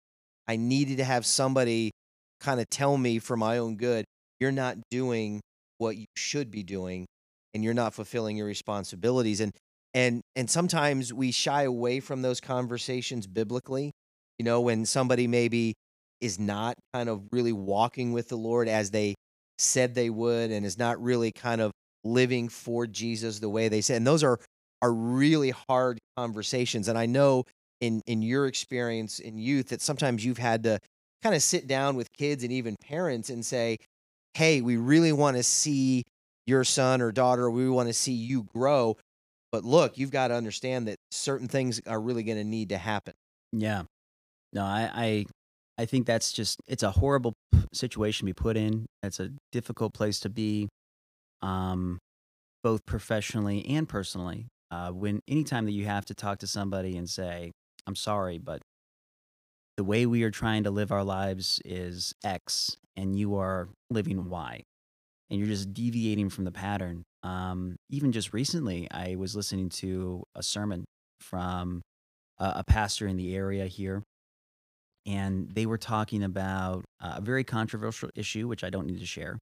I 0.51 0.57
needed 0.57 0.97
to 0.97 1.05
have 1.05 1.25
somebody 1.25 1.93
kind 2.41 2.59
of 2.59 2.69
tell 2.69 2.97
me 2.97 3.21
for 3.21 3.37
my 3.37 3.59
own 3.59 3.77
good, 3.77 4.05
you're 4.41 4.51
not 4.51 4.79
doing 4.91 5.41
what 5.79 5.97
you 5.97 6.07
should 6.17 6.51
be 6.51 6.65
doing 6.65 7.07
and 7.55 7.63
you're 7.63 7.73
not 7.73 7.95
fulfilling 7.95 8.37
your 8.37 8.49
responsibilities 8.49 9.41
and 9.41 9.53
and 9.95 10.23
and 10.35 10.51
sometimes 10.51 11.15
we 11.15 11.31
shy 11.31 11.63
away 11.63 12.01
from 12.01 12.23
those 12.23 12.41
conversations 12.41 13.29
biblically. 13.29 13.93
You 14.41 14.45
know, 14.45 14.61
when 14.61 14.87
somebody 14.87 15.29
maybe 15.29 15.75
is 16.21 16.41
not 16.41 16.75
kind 16.95 17.09
of 17.09 17.23
really 17.31 17.53
walking 17.53 18.13
with 18.13 18.29
the 18.29 18.37
Lord 18.37 18.67
as 18.67 18.91
they 18.91 19.15
said 19.59 19.95
they 19.95 20.11
would 20.11 20.51
and 20.51 20.67
is 20.67 20.77
not 20.77 21.01
really 21.01 21.31
kind 21.31 21.61
of 21.61 21.71
living 22.03 22.49
for 22.49 22.89
Jesus 22.89 23.39
the 23.39 23.49
way 23.49 23.69
they 23.69 23.83
said. 23.83 23.99
And 23.99 24.07
those 24.07 24.25
are 24.25 24.41
are 24.83 24.93
really 24.93 25.51
hard 25.69 26.01
conversations 26.17 26.89
and 26.89 26.99
I 26.99 27.07
know 27.07 27.45
in 27.81 28.03
in 28.07 28.23
your 28.23 28.47
experience 28.47 29.19
in 29.19 29.39
youth 29.39 29.69
that 29.69 29.81
sometimes 29.81 30.25
you've 30.25 30.39
had 30.39 30.63
to 30.65 30.79
kind 31.23 31.35
of 31.35 31.43
sit 31.43 31.67
down 31.67 31.97
with 31.97 32.09
kids 32.17 32.43
and 32.43 32.53
even 32.53 32.77
parents 32.83 33.31
and 33.31 33.45
say, 33.45 33.79
"Hey, 34.35 34.61
we 34.61 34.77
really 34.77 35.13
want 35.13 35.37
to 35.37 35.43
see 35.43 36.05
your 36.47 36.65
son 36.65 37.01
or 37.01 37.13
daughter, 37.13 37.51
we 37.51 37.69
want 37.69 37.89
to 37.89 37.93
see 37.93 38.13
you 38.13 38.45
grow, 38.55 38.97
but 39.53 39.65
look, 39.65 39.99
you've 39.99 40.11
got 40.11 40.29
to 40.29 40.35
understand 40.35 40.89
that 40.89 40.97
certain 41.11 41.49
things 41.49 41.81
are 41.87 42.01
really 42.01 42.23
going 42.23 42.39
to 42.39 42.45
need 42.45 42.71
to 42.71 42.79
happen." 42.79 43.15
Yeah. 43.53 43.85
No, 44.53 44.65
I, 44.65 44.91
I 44.95 45.27
I 45.79 45.87
think 45.87 46.07
that's 46.07 46.33
just 46.33 46.61
it's 46.67 46.83
a 46.83 46.91
horrible 46.91 47.35
situation 47.73 48.27
to 48.27 48.27
be 48.27 48.35
put 48.35 48.57
in. 48.57 48.87
It's 49.03 49.21
a 49.21 49.31
difficult 49.53 49.95
place 49.95 50.21
to 50.21 50.29
be, 50.29 50.69
um, 51.41 51.99
both 52.63 52.85
professionally 52.85 53.65
and 53.67 53.89
personally. 53.89 54.47
Uh, 54.71 54.91
when 54.91 55.21
anytime 55.27 55.65
that 55.65 55.73
you 55.73 55.87
have 55.87 56.05
to 56.07 56.15
talk 56.15 56.39
to 56.41 56.47
somebody 56.47 56.97
and 56.97 57.09
say, 57.09 57.51
"I'm 57.87 57.97
sorry, 57.97 58.39
but 58.39 58.63
the 59.77 59.85
way 59.85 60.07
we 60.07 60.23
are 60.23 60.31
trying 60.31 60.65
to 60.65 60.71
live 60.71 60.93
our 60.93 61.05
lives 61.05 61.61
is 61.65 62.15
X, 62.25 62.77
and 62.97 63.19
you 63.19 63.37
are 63.37 63.69
living 63.91 64.29
Y, 64.29 64.63
and 65.31 65.39
you're 65.39 65.49
just 65.49 65.73
deviating 65.73 66.31
from 66.31 66.45
the 66.45 66.53
pattern." 66.53 67.05
Um, 67.23 67.77
even 67.91 68.13
just 68.13 68.33
recently, 68.33 68.91
I 68.91 69.17
was 69.17 69.37
listening 69.37 69.69
to 69.81 70.23
a 70.35 70.43
sermon 70.43 70.85
from 71.21 71.83
a, 72.39 72.53
a 72.57 72.65
pastor 72.65 73.07
in 73.07 73.17
the 73.17 73.35
area 73.35 73.67
here 73.67 74.03
and 75.07 75.51
they 75.53 75.67
were 75.67 75.79
talking 75.79 76.23
about 76.23 76.85
a 77.01 77.21
very 77.21 77.45
controversial 77.45 78.11
issue, 78.15 78.47
which 78.47 78.63
I 78.63 78.71
don't 78.71 78.87
need 78.87 79.01
to 79.01 79.07
share. 79.07 79.39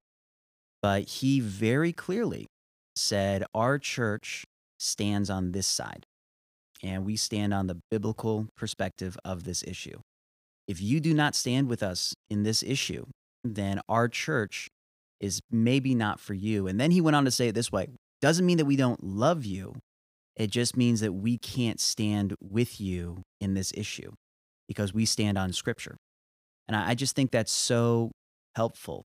But 0.82 1.08
he 1.08 1.40
very 1.40 1.92
clearly 1.92 2.46
said, 2.94 3.44
Our 3.54 3.78
church 3.78 4.44
stands 4.78 5.28
on 5.28 5.52
this 5.52 5.66
side, 5.66 6.04
and 6.82 7.04
we 7.04 7.16
stand 7.16 7.52
on 7.52 7.66
the 7.66 7.80
biblical 7.90 8.46
perspective 8.56 9.16
of 9.24 9.44
this 9.44 9.62
issue. 9.62 9.98
If 10.66 10.80
you 10.80 11.00
do 11.00 11.14
not 11.14 11.34
stand 11.34 11.68
with 11.68 11.82
us 11.82 12.14
in 12.28 12.42
this 12.42 12.62
issue, 12.62 13.06
then 13.42 13.80
our 13.88 14.08
church 14.08 14.68
is 15.20 15.40
maybe 15.50 15.94
not 15.94 16.20
for 16.20 16.34
you. 16.34 16.66
And 16.66 16.78
then 16.80 16.90
he 16.90 17.00
went 17.00 17.16
on 17.16 17.24
to 17.24 17.30
say 17.30 17.48
it 17.48 17.54
this 17.54 17.72
way 17.72 17.88
doesn't 18.20 18.46
mean 18.46 18.58
that 18.58 18.64
we 18.64 18.76
don't 18.76 19.02
love 19.02 19.44
you, 19.44 19.74
it 20.36 20.50
just 20.50 20.76
means 20.76 21.00
that 21.00 21.12
we 21.12 21.38
can't 21.38 21.80
stand 21.80 22.34
with 22.40 22.80
you 22.80 23.22
in 23.40 23.54
this 23.54 23.72
issue 23.76 24.12
because 24.66 24.92
we 24.92 25.04
stand 25.04 25.38
on 25.38 25.52
scripture. 25.52 25.96
And 26.68 26.76
I, 26.76 26.94
just 26.94 27.16
think 27.16 27.30
that's 27.30 27.52
so 27.52 28.10
helpful 28.54 29.04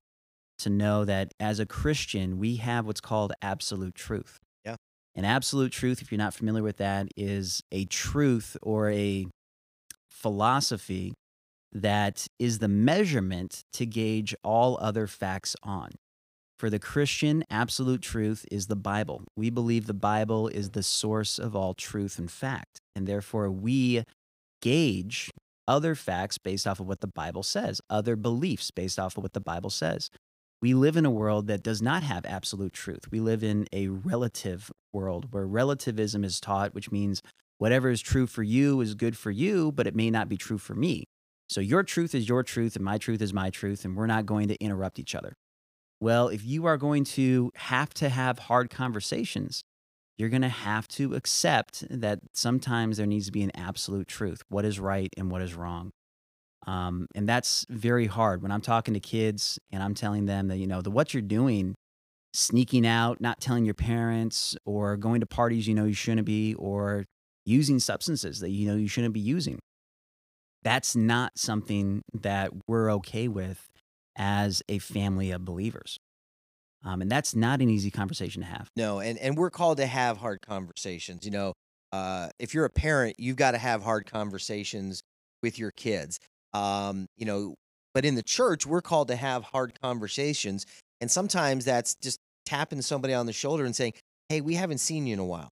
to 0.58 0.70
know 0.70 1.04
that 1.04 1.32
as 1.40 1.58
a 1.58 1.66
Christian, 1.66 2.38
we 2.38 2.56
have 2.56 2.86
what's 2.86 3.00
called 3.00 3.32
absolute 3.40 3.94
truth. 3.94 4.38
And 5.16 5.24
absolute 5.24 5.72
truth, 5.72 6.02
if 6.02 6.10
you're 6.10 6.18
not 6.18 6.34
familiar 6.34 6.62
with 6.62 6.78
that, 6.78 7.08
is 7.16 7.62
a 7.70 7.84
truth 7.84 8.56
or 8.62 8.90
a 8.90 9.26
philosophy 10.10 11.14
that 11.72 12.26
is 12.38 12.58
the 12.58 12.68
measurement 12.68 13.62
to 13.72 13.86
gauge 13.86 14.34
all 14.42 14.78
other 14.80 15.06
facts 15.06 15.56
on. 15.62 15.90
For 16.58 16.70
the 16.70 16.78
Christian, 16.78 17.44
absolute 17.50 18.00
truth 18.00 18.46
is 18.50 18.68
the 18.68 18.76
Bible. 18.76 19.22
We 19.36 19.50
believe 19.50 19.86
the 19.86 19.94
Bible 19.94 20.48
is 20.48 20.70
the 20.70 20.84
source 20.84 21.38
of 21.38 21.54
all 21.54 21.74
truth 21.74 22.18
and 22.18 22.30
fact. 22.30 22.78
And 22.94 23.06
therefore, 23.06 23.50
we 23.50 24.04
gauge 24.62 25.30
other 25.66 25.94
facts 25.94 26.38
based 26.38 26.66
off 26.66 26.80
of 26.80 26.86
what 26.86 27.00
the 27.00 27.08
Bible 27.08 27.42
says, 27.42 27.80
other 27.90 28.16
beliefs 28.16 28.70
based 28.70 28.98
off 28.98 29.16
of 29.16 29.22
what 29.22 29.32
the 29.32 29.40
Bible 29.40 29.70
says. 29.70 30.10
We 30.64 30.72
live 30.72 30.96
in 30.96 31.04
a 31.04 31.10
world 31.10 31.46
that 31.48 31.62
does 31.62 31.82
not 31.82 32.02
have 32.04 32.24
absolute 32.24 32.72
truth. 32.72 33.10
We 33.10 33.20
live 33.20 33.44
in 33.44 33.66
a 33.70 33.88
relative 33.88 34.72
world 34.94 35.26
where 35.30 35.46
relativism 35.46 36.24
is 36.24 36.40
taught, 36.40 36.74
which 36.74 36.90
means 36.90 37.20
whatever 37.58 37.90
is 37.90 38.00
true 38.00 38.26
for 38.26 38.42
you 38.42 38.80
is 38.80 38.94
good 38.94 39.14
for 39.14 39.30
you, 39.30 39.72
but 39.72 39.86
it 39.86 39.94
may 39.94 40.10
not 40.10 40.26
be 40.26 40.38
true 40.38 40.56
for 40.56 40.74
me. 40.74 41.04
So 41.50 41.60
your 41.60 41.82
truth 41.82 42.14
is 42.14 42.30
your 42.30 42.42
truth 42.42 42.76
and 42.76 42.84
my 42.86 42.96
truth 42.96 43.20
is 43.20 43.34
my 43.34 43.50
truth, 43.50 43.84
and 43.84 43.94
we're 43.94 44.06
not 44.06 44.24
going 44.24 44.48
to 44.48 44.56
interrupt 44.58 44.98
each 44.98 45.14
other. 45.14 45.34
Well, 46.00 46.28
if 46.28 46.42
you 46.46 46.64
are 46.64 46.78
going 46.78 47.04
to 47.04 47.52
have 47.56 47.92
to 47.92 48.08
have 48.08 48.38
hard 48.38 48.70
conversations, 48.70 49.64
you're 50.16 50.30
going 50.30 50.40
to 50.40 50.48
have 50.48 50.88
to 50.88 51.14
accept 51.14 51.84
that 51.90 52.20
sometimes 52.32 52.96
there 52.96 53.06
needs 53.06 53.26
to 53.26 53.32
be 53.32 53.42
an 53.42 53.52
absolute 53.54 54.08
truth 54.08 54.40
what 54.48 54.64
is 54.64 54.80
right 54.80 55.12
and 55.18 55.30
what 55.30 55.42
is 55.42 55.52
wrong. 55.52 55.90
Um, 56.66 57.06
and 57.14 57.28
that's 57.28 57.66
very 57.68 58.06
hard 58.06 58.42
when 58.42 58.50
I'm 58.50 58.60
talking 58.60 58.94
to 58.94 59.00
kids 59.00 59.58
and 59.70 59.82
I'm 59.82 59.94
telling 59.94 60.26
them 60.26 60.48
that, 60.48 60.56
you 60.56 60.66
know, 60.66 60.80
the 60.80 60.90
what 60.90 61.12
you're 61.12 61.22
doing, 61.22 61.74
sneaking 62.32 62.86
out, 62.86 63.20
not 63.20 63.40
telling 63.40 63.64
your 63.64 63.74
parents, 63.74 64.56
or 64.64 64.96
going 64.96 65.20
to 65.20 65.26
parties 65.26 65.68
you 65.68 65.74
know 65.74 65.84
you 65.84 65.94
shouldn't 65.94 66.26
be, 66.26 66.54
or 66.54 67.04
using 67.44 67.78
substances 67.78 68.40
that 68.40 68.50
you 68.50 68.66
know 68.68 68.76
you 68.76 68.88
shouldn't 68.88 69.14
be 69.14 69.20
using. 69.20 69.58
That's 70.62 70.96
not 70.96 71.32
something 71.36 72.02
that 72.14 72.50
we're 72.66 72.90
okay 72.92 73.28
with 73.28 73.68
as 74.16 74.62
a 74.68 74.78
family 74.78 75.30
of 75.30 75.44
believers. 75.44 75.98
Um, 76.84 77.02
and 77.02 77.10
that's 77.10 77.34
not 77.34 77.60
an 77.60 77.70
easy 77.70 77.90
conversation 77.90 78.42
to 78.42 78.48
have. 78.48 78.68
No, 78.76 79.00
and 79.00 79.18
and 79.18 79.36
we're 79.36 79.50
called 79.50 79.78
to 79.78 79.86
have 79.86 80.18
hard 80.18 80.40
conversations. 80.46 81.24
You 81.24 81.30
know, 81.30 81.52
uh, 81.92 82.28
if 82.38 82.54
you're 82.54 82.64
a 82.64 82.70
parent, 82.70 83.16
you've 83.18 83.36
got 83.36 83.52
to 83.52 83.58
have 83.58 83.82
hard 83.82 84.06
conversations 84.06 85.02
with 85.42 85.58
your 85.58 85.70
kids. 85.70 86.18
Um, 86.54 87.06
you 87.16 87.26
know, 87.26 87.54
but 87.92 88.04
in 88.04 88.14
the 88.14 88.22
church, 88.22 88.66
we're 88.66 88.82
called 88.82 89.08
to 89.08 89.16
have 89.16 89.44
hard 89.44 89.78
conversations, 89.82 90.66
and 91.00 91.10
sometimes 91.10 91.64
that's 91.64 91.94
just 91.96 92.18
tapping 92.46 92.82
somebody 92.82 93.14
on 93.14 93.26
the 93.26 93.32
shoulder 93.32 93.64
and 93.64 93.74
saying, 93.74 93.94
"Hey, 94.28 94.40
we 94.40 94.54
haven't 94.54 94.78
seen 94.78 95.06
you 95.06 95.14
in 95.14 95.18
a 95.18 95.24
while," 95.24 95.50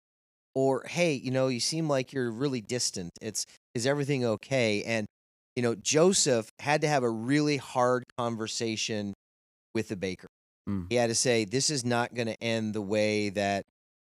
or 0.54 0.84
"Hey, 0.86 1.14
you 1.14 1.30
know, 1.30 1.48
you 1.48 1.60
seem 1.60 1.88
like 1.88 2.12
you're 2.12 2.30
really 2.30 2.60
distant. 2.60 3.12
It's 3.22 3.46
is 3.74 3.86
everything 3.86 4.24
okay?" 4.24 4.82
And 4.84 5.06
you 5.56 5.62
know, 5.62 5.74
Joseph 5.74 6.48
had 6.60 6.82
to 6.82 6.88
have 6.88 7.02
a 7.02 7.10
really 7.10 7.56
hard 7.56 8.04
conversation 8.16 9.14
with 9.74 9.88
the 9.88 9.96
baker. 9.96 10.28
Mm. 10.68 10.86
He 10.88 10.96
had 10.96 11.08
to 11.08 11.14
say, 11.14 11.44
"This 11.44 11.70
is 11.70 11.84
not 11.84 12.14
going 12.14 12.28
to 12.28 12.42
end 12.42 12.74
the 12.74 12.82
way 12.82 13.30
that 13.30 13.64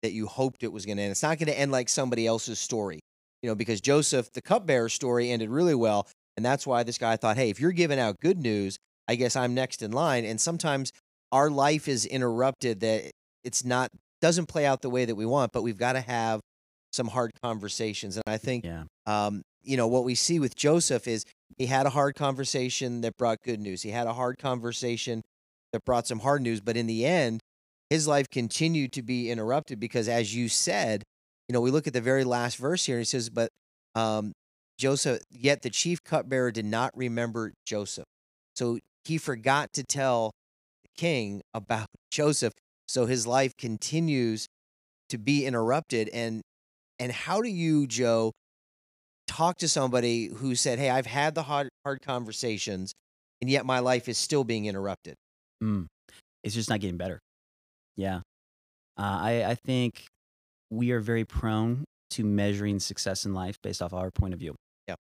that 0.04 0.12
you 0.12 0.28
hoped 0.28 0.64
it 0.64 0.72
was 0.72 0.86
going 0.86 0.98
to 0.98 1.04
end. 1.04 1.12
It's 1.12 1.24
not 1.24 1.40
going 1.40 1.48
to 1.48 1.58
end 1.58 1.72
like 1.72 1.90
somebody 1.90 2.28
else's 2.28 2.60
story, 2.60 3.00
you 3.42 3.50
know, 3.50 3.56
because 3.56 3.82
Joseph, 3.82 4.32
the 4.34 4.42
cupbearer 4.42 4.90
story, 4.90 5.32
ended 5.32 5.50
really 5.50 5.74
well, 5.74 6.08
and 6.38 6.46
that's 6.46 6.66
why 6.66 6.84
this 6.84 6.98
guy 6.98 7.16
thought, 7.16 7.38
hey, 7.38 7.50
if 7.50 7.60
you're 7.60 7.72
giving 7.72 8.00
out 8.00 8.20
good 8.20 8.38
news, 8.38 8.78
I 9.08 9.16
guess 9.16 9.36
I'm 9.36 9.54
next 9.54 9.82
in 9.82 9.92
line. 9.92 10.26
And 10.26 10.40
sometimes 10.40 10.92
our 11.32 11.50
life 11.50 11.88
is 11.88 12.06
interrupted 12.06 12.80
that 12.82 13.12
it's 13.44 13.66
not 13.66 13.90
doesn't 14.22 14.46
play 14.46 14.66
out 14.66 14.82
the 14.82 14.90
way 14.90 15.04
that 15.04 15.16
we 15.16 15.26
want, 15.26 15.52
but 15.52 15.64
we've 15.64 15.78
got 15.78 15.94
to 15.94 16.02
have 16.02 16.40
some 16.94 17.08
hard 17.08 17.32
conversations. 17.44 18.16
And 18.16 18.24
I 18.26 18.38
think, 18.38 18.64
Yeah. 18.64 18.84
um, 19.06 19.42
you 19.64 19.76
know, 19.76 19.88
what 19.88 20.06
we 20.06 20.16
see 20.16 20.40
with 20.40 20.56
Joseph 20.56 21.08
is 21.08 21.26
he 21.58 21.66
had 21.66 21.86
a 21.86 21.90
hard 21.90 22.16
conversation 22.16 23.02
that 23.02 23.18
brought 23.18 23.40
good 23.44 23.60
news. 23.60 23.82
He 23.82 23.90
had 23.90 24.08
a 24.08 24.14
hard 24.14 24.38
conversation 24.38 25.22
that 25.74 25.84
brought 25.86 26.08
some 26.08 26.20
hard 26.20 26.42
news, 26.42 26.62
but 26.62 26.78
in 26.78 26.88
the 26.88 27.06
end, 27.06 27.42
his 27.90 28.08
life 28.08 28.30
continued 28.30 28.94
to 28.94 29.02
be 29.02 29.30
interrupted 29.30 29.80
because, 29.80 30.08
as 30.08 30.34
you 30.34 30.48
said, 30.48 31.04
you 31.50 31.54
know, 31.54 31.60
we 31.62 31.70
look 31.72 31.86
at 31.88 31.94
the 31.94 32.02
very 32.02 32.24
last 32.24 32.56
verse 32.58 32.86
here, 32.86 32.96
and 32.96 33.02
he 33.02 33.06
says, 33.06 33.30
"But 33.30 33.50
um, 33.96 34.32
Joseph, 34.78 35.22
yet 35.30 35.62
the 35.62 35.70
chief 35.70 36.04
cupbearer 36.04 36.52
did 36.52 36.66
not 36.66 36.96
remember 36.96 37.54
Joseph, 37.66 38.06
so 38.56 38.80
he 39.06 39.18
forgot 39.18 39.74
to 39.74 39.84
tell 39.84 40.32
the 40.84 40.90
king 40.98 41.42
about 41.54 41.88
Joseph. 42.12 42.54
So 42.88 43.06
his 43.06 43.26
life 43.26 43.56
continues 43.58 44.48
to 45.10 45.18
be 45.18 45.46
interrupted. 45.46 46.10
And 46.10 46.42
and 47.00 47.12
how 47.12 47.42
do 47.42 47.50
you, 47.50 47.88
Joe, 47.88 48.32
talk 49.28 49.58
to 49.58 49.68
somebody 49.68 50.28
who 50.28 50.56
said, 50.56 50.80
"Hey, 50.80 50.90
I've 50.90 51.06
had 51.06 51.36
the 51.36 51.44
hard 51.44 51.70
hard 51.86 52.02
conversations, 52.02 52.94
and 53.42 53.50
yet 53.50 53.66
my 53.66 53.80
life 53.80 54.08
is 54.08 54.18
still 54.18 54.44
being 54.44 54.66
interrupted"? 54.66 55.16
Mm. 55.64 55.88
It's 56.44 56.56
just 56.56 56.70
not 56.70 56.82
getting 56.82 56.98
better. 56.98 57.20
Yeah. 57.96 58.18
Uh, 58.98 59.02
I, 59.22 59.46
I 59.46 59.56
think 59.56 60.06
we 60.70 60.92
are 60.92 61.00
very 61.00 61.26
prone 61.26 61.86
to 62.12 62.24
measuring 62.24 62.80
success 62.80 63.26
in 63.26 63.34
life 63.34 63.56
based 63.64 63.82
off 63.82 63.94
our 63.94 64.12
point 64.12 64.34
of 64.34 64.40
view. 64.40 64.56
Yep. 64.88 65.00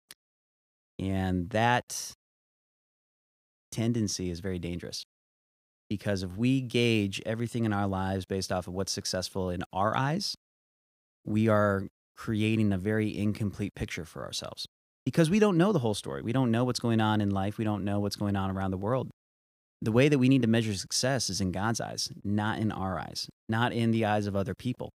And 0.99 1.49
that 1.51 2.13
tendency 3.71 4.29
is 4.29 4.39
very 4.39 4.59
dangerous 4.59 5.03
because 5.89 6.23
if 6.23 6.35
we 6.37 6.61
gauge 6.61 7.21
everything 7.25 7.65
in 7.65 7.73
our 7.73 7.87
lives 7.87 8.25
based 8.25 8.51
off 8.51 8.67
of 8.67 8.73
what's 8.73 8.91
successful 8.91 9.49
in 9.49 9.63
our 9.71 9.95
eyes, 9.95 10.35
we 11.25 11.47
are 11.47 11.87
creating 12.17 12.73
a 12.73 12.77
very 12.77 13.17
incomplete 13.17 13.73
picture 13.75 14.05
for 14.05 14.25
ourselves 14.25 14.65
because 15.05 15.29
we 15.29 15.39
don't 15.39 15.57
know 15.57 15.71
the 15.71 15.79
whole 15.79 15.93
story. 15.93 16.21
We 16.21 16.33
don't 16.33 16.51
know 16.51 16.65
what's 16.65 16.79
going 16.79 16.99
on 16.99 17.21
in 17.21 17.29
life. 17.29 17.57
We 17.57 17.63
don't 17.63 17.85
know 17.85 17.99
what's 17.99 18.17
going 18.17 18.35
on 18.35 18.51
around 18.51 18.71
the 18.71 18.77
world 18.77 19.09
the 19.81 19.91
way 19.91 20.09
that 20.09 20.17
we 20.17 20.29
need 20.29 20.41
to 20.41 20.47
measure 20.47 20.73
success 20.73 21.29
is 21.29 21.39
in 21.39 21.51
God's 21.51 21.79
eyes, 21.79 22.09
not 22.23 22.59
in 22.59 22.71
our 22.71 22.99
eyes, 22.99 23.29
not 23.47 23.71
in 23.71 23.91
the 23.91 24.05
eyes 24.05 24.27
of 24.27 24.35
other 24.35 24.53
people. 24.53 24.91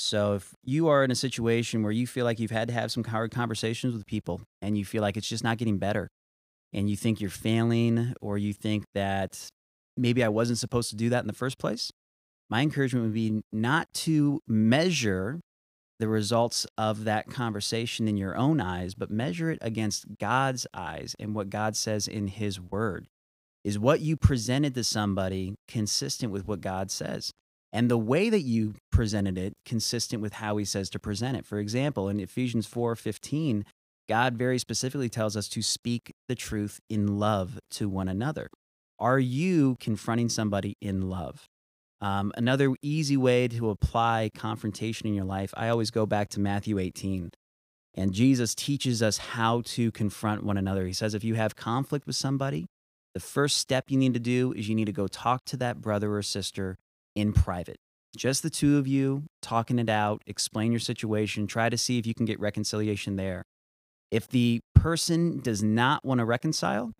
So 0.00 0.34
if 0.34 0.54
you 0.64 0.88
are 0.88 1.04
in 1.04 1.10
a 1.10 1.14
situation 1.14 1.82
where 1.82 1.92
you 1.92 2.06
feel 2.06 2.24
like 2.24 2.40
you've 2.40 2.50
had 2.50 2.68
to 2.68 2.74
have 2.74 2.90
some 2.90 3.04
hard 3.04 3.30
conversations 3.30 3.92
with 3.92 4.06
people 4.06 4.40
and 4.62 4.76
you 4.78 4.84
feel 4.84 5.02
like 5.02 5.16
it's 5.16 5.28
just 5.28 5.44
not 5.44 5.58
getting 5.58 5.78
better 5.78 6.08
and 6.72 6.88
you 6.88 6.96
think 6.96 7.20
you're 7.20 7.28
failing 7.28 8.14
or 8.20 8.38
you 8.38 8.54
think 8.54 8.84
that 8.94 9.50
maybe 9.96 10.24
I 10.24 10.28
wasn't 10.28 10.58
supposed 10.58 10.88
to 10.90 10.96
do 10.96 11.10
that 11.10 11.20
in 11.20 11.26
the 11.26 11.34
first 11.34 11.58
place, 11.58 11.92
my 12.48 12.62
encouragement 12.62 13.04
would 13.04 13.14
be 13.14 13.42
not 13.52 13.92
to 13.94 14.40
measure 14.48 15.40
the 15.98 16.08
results 16.08 16.66
of 16.78 17.04
that 17.04 17.28
conversation 17.28 18.08
in 18.08 18.16
your 18.16 18.34
own 18.36 18.58
eyes, 18.58 18.94
but 18.94 19.10
measure 19.10 19.50
it 19.50 19.58
against 19.60 20.18
God's 20.18 20.66
eyes 20.72 21.14
and 21.20 21.34
what 21.34 21.50
God 21.50 21.76
says 21.76 22.08
in 22.08 22.28
his 22.28 22.58
word 22.58 23.06
is 23.64 23.78
what 23.78 24.00
you 24.00 24.16
presented 24.16 24.74
to 24.74 24.82
somebody 24.82 25.56
consistent 25.68 26.32
with 26.32 26.48
what 26.48 26.62
God 26.62 26.90
says? 26.90 27.32
And 27.72 27.90
the 27.90 27.98
way 27.98 28.30
that 28.30 28.40
you 28.40 28.74
presented 28.90 29.38
it 29.38 29.54
consistent 29.64 30.22
with 30.22 30.34
how 30.34 30.56
he 30.56 30.64
says 30.64 30.90
to 30.90 30.98
present 30.98 31.36
it. 31.36 31.46
For 31.46 31.58
example, 31.58 32.08
in 32.08 32.18
Ephesians 32.18 32.66
4:15, 32.66 33.64
God 34.08 34.36
very 34.36 34.58
specifically 34.58 35.08
tells 35.08 35.36
us 35.36 35.48
to 35.50 35.62
speak 35.62 36.12
the 36.26 36.34
truth 36.34 36.80
in 36.88 37.18
love 37.18 37.60
to 37.72 37.88
one 37.88 38.08
another. 38.08 38.48
Are 38.98 39.20
you 39.20 39.76
confronting 39.78 40.28
somebody 40.28 40.76
in 40.80 41.08
love? 41.08 41.48
Um, 42.00 42.32
another 42.36 42.74
easy 42.82 43.16
way 43.16 43.46
to 43.48 43.70
apply 43.70 44.30
confrontation 44.34 45.06
in 45.06 45.14
your 45.14 45.24
life, 45.24 45.52
I 45.56 45.68
always 45.68 45.90
go 45.90 46.06
back 46.06 46.28
to 46.30 46.40
Matthew 46.40 46.78
18. 46.78 47.30
And 47.94 48.12
Jesus 48.12 48.54
teaches 48.54 49.02
us 49.02 49.18
how 49.18 49.62
to 49.66 49.90
confront 49.92 50.44
one 50.44 50.56
another. 50.56 50.86
He 50.86 50.92
says, 50.92 51.14
if 51.14 51.24
you 51.24 51.34
have 51.34 51.56
conflict 51.56 52.06
with 52.06 52.16
somebody, 52.16 52.66
the 53.14 53.20
first 53.20 53.58
step 53.58 53.90
you 53.90 53.98
need 53.98 54.14
to 54.14 54.20
do 54.20 54.52
is 54.52 54.68
you 54.68 54.74
need 54.74 54.86
to 54.86 54.92
go 54.92 55.08
talk 55.08 55.44
to 55.46 55.56
that 55.58 55.80
brother 55.80 56.14
or 56.14 56.22
sister 56.22 56.78
in 57.14 57.32
private. 57.32 57.76
Just 58.16 58.42
the 58.42 58.50
two 58.50 58.78
of 58.78 58.86
you 58.86 59.24
talking 59.40 59.78
it 59.78 59.88
out, 59.88 60.22
explain 60.26 60.72
your 60.72 60.80
situation, 60.80 61.46
try 61.46 61.68
to 61.68 61.78
see 61.78 61.98
if 61.98 62.06
you 62.06 62.14
can 62.14 62.26
get 62.26 62.40
reconciliation 62.40 63.16
there. 63.16 63.44
If 64.10 64.26
the 64.26 64.60
person 64.74 65.40
does 65.40 65.62
not 65.62 66.04
want 66.04 66.18
to 66.18 66.24
reconcile 66.24 66.92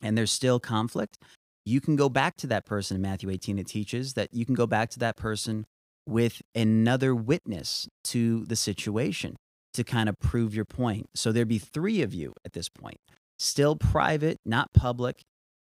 and 0.00 0.16
there's 0.16 0.30
still 0.30 0.60
conflict, 0.60 1.18
you 1.64 1.80
can 1.80 1.96
go 1.96 2.08
back 2.08 2.36
to 2.36 2.46
that 2.46 2.64
person 2.64 2.94
in 2.94 3.02
Matthew 3.02 3.28
18. 3.28 3.58
It 3.58 3.66
teaches 3.66 4.14
that 4.14 4.32
you 4.32 4.46
can 4.46 4.54
go 4.54 4.66
back 4.66 4.88
to 4.90 4.98
that 5.00 5.16
person 5.16 5.66
with 6.06 6.40
another 6.54 7.14
witness 7.14 7.88
to 8.04 8.44
the 8.44 8.54
situation 8.54 9.34
to 9.74 9.82
kind 9.82 10.08
of 10.08 10.18
prove 10.20 10.54
your 10.54 10.64
point. 10.64 11.06
So 11.14 11.32
there'd 11.32 11.48
be 11.48 11.58
three 11.58 12.02
of 12.02 12.14
you 12.14 12.32
at 12.44 12.52
this 12.52 12.68
point, 12.68 12.98
still 13.38 13.74
private, 13.74 14.38
not 14.46 14.72
public. 14.72 15.22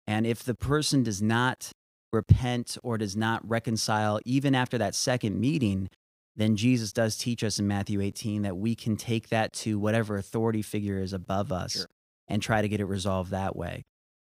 And 0.05 0.27
if 0.27 0.43
the 0.43 0.53
person 0.53 1.01
does 1.01 1.21
not 1.21 1.71
repent 2.15 2.77
or 2.83 2.97
does 2.97 3.15
not 3.15 3.47
reconcile, 3.47 4.19
even 4.25 4.55
after 4.55 4.77
that 4.77 4.95
second 4.95 5.39
meeting, 5.39 5.89
then 6.35 6.55
Jesus 6.55 6.91
does 6.91 7.17
teach 7.17 7.43
us 7.43 7.59
in 7.59 7.67
Matthew 7.67 8.01
18 8.01 8.41
that 8.41 8.57
we 8.57 8.75
can 8.75 8.97
take 8.97 9.29
that 9.29 9.53
to 9.53 9.77
whatever 9.79 10.17
authority 10.17 10.61
figure 10.61 10.99
is 10.99 11.13
above 11.13 11.51
us 11.51 11.73
Sure. 11.73 11.85
and 12.27 12.41
try 12.41 12.61
to 12.61 12.67
get 12.67 12.79
it 12.79 12.85
resolved 12.85 13.31
that 13.31 13.55
way. 13.55 13.83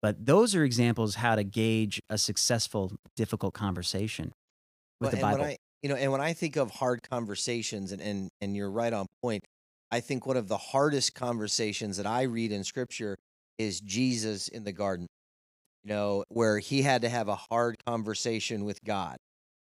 But 0.00 0.26
those 0.26 0.54
are 0.54 0.64
examples 0.64 1.16
how 1.16 1.36
to 1.36 1.44
gauge 1.44 2.00
a 2.10 2.18
successful, 2.18 2.92
difficult 3.16 3.54
conversation 3.54 4.32
with 5.00 5.12
Well, 5.12 5.16
the 5.16 5.22
Bible. 5.22 5.44
I, 5.44 5.56
you 5.82 5.88
know, 5.88 5.94
and 5.96 6.10
when 6.10 6.20
I 6.20 6.32
think 6.32 6.56
of 6.56 6.70
hard 6.70 7.08
conversations, 7.08 7.92
and, 7.92 8.00
and 8.02 8.30
and 8.40 8.56
you're 8.56 8.70
right 8.70 8.92
on 8.92 9.06
point. 9.22 9.44
I 9.92 10.00
think 10.00 10.24
one 10.24 10.38
of 10.38 10.48
the 10.48 10.56
hardest 10.56 11.14
conversations 11.14 11.98
that 11.98 12.06
I 12.06 12.22
read 12.22 12.50
in 12.50 12.64
Scripture 12.64 13.18
is 13.58 13.78
Jesus 13.78 14.48
in 14.48 14.64
the 14.64 14.72
garden. 14.72 15.06
You 15.84 15.90
know, 15.90 16.24
where 16.28 16.58
he 16.58 16.82
had 16.82 17.02
to 17.02 17.08
have 17.08 17.28
a 17.28 17.34
hard 17.34 17.76
conversation 17.84 18.64
with 18.64 18.82
God 18.84 19.16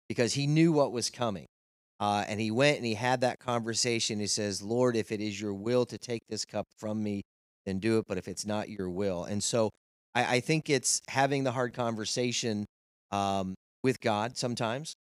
because 0.09 0.33
he 0.33 0.46
knew 0.46 0.72
what 0.72 0.92
was 0.92 1.11
coming. 1.11 1.46
Uh, 1.98 2.24
and 2.29 2.40
he 2.40 2.50
went 2.50 2.76
and 2.76 2.87
he 2.87 2.94
had 2.94 3.22
that 3.22 3.38
conversation. 3.38 4.20
He 4.20 4.26
says, 4.26 4.62
Lord, 4.62 4.96
if 4.96 5.12
it 5.12 5.20
is 5.20 5.40
your 5.40 5.55
will 5.55 5.87
to 5.87 5.98
take 5.98 6.22
this 6.29 6.44
cup 6.44 6.66
from 6.79 7.02
me, 7.02 7.22
then 7.64 7.79
do 7.79 7.98
it. 7.98 8.07
But 8.07 8.18
if 8.18 8.29
it's 8.29 8.46
not 8.46 8.68
your 8.68 8.90
will. 8.90 9.24
And 9.24 9.42
so 9.42 9.70
I, 10.14 10.37
I 10.37 10.40
think 10.40 10.70
it's 10.70 11.00
having 11.09 11.44
the 11.44 11.52
hard 11.52 11.74
conversation 11.74 12.66
um, 13.11 13.55
with 13.83 14.00
God 14.00 14.37
sometimes, 14.37 14.94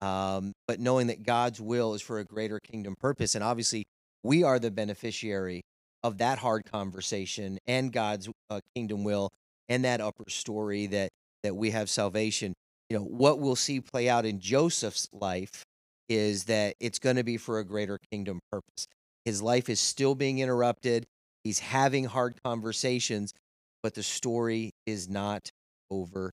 um, 0.00 0.52
but 0.66 0.78
knowing 0.80 1.06
that 1.06 1.22
God's 1.22 1.60
will 1.60 1.94
is 1.94 2.02
for 2.02 2.18
a 2.18 2.24
greater 2.24 2.60
kingdom 2.60 2.96
purpose. 2.98 3.34
And 3.34 3.42
obviously, 3.42 3.84
we 4.22 4.42
are 4.42 4.58
the 4.58 4.70
beneficiary 4.70 5.62
of 6.02 6.18
that 6.18 6.38
hard 6.38 6.64
conversation 6.70 7.58
and 7.66 7.92
God's 7.92 8.28
uh, 8.50 8.60
kingdom 8.74 9.04
will 9.04 9.30
and 9.68 9.84
that 9.84 10.00
upper 10.00 10.28
story 10.28 10.86
that 10.86 11.10
that 11.42 11.54
we 11.54 11.70
have 11.70 11.88
salvation. 11.88 12.54
You 12.90 12.98
know, 12.98 13.04
what 13.04 13.40
we'll 13.40 13.56
see 13.56 13.80
play 13.80 14.08
out 14.08 14.24
in 14.24 14.40
Joseph's 14.40 15.08
life 15.12 15.64
is 16.08 16.44
that 16.44 16.74
it's 16.80 16.98
going 16.98 17.16
to 17.16 17.24
be 17.24 17.36
for 17.36 17.58
a 17.58 17.64
greater 17.64 17.98
kingdom 18.10 18.40
purpose. 18.50 18.86
His 19.24 19.42
life 19.42 19.68
is 19.68 19.80
still 19.80 20.14
being 20.14 20.38
interrupted. 20.38 21.04
He's 21.42 21.58
having 21.58 22.04
hard 22.04 22.34
conversations, 22.44 23.32
but 23.82 23.94
the 23.94 24.02
story 24.02 24.70
is 24.86 25.08
not 25.08 25.50
over 25.90 26.30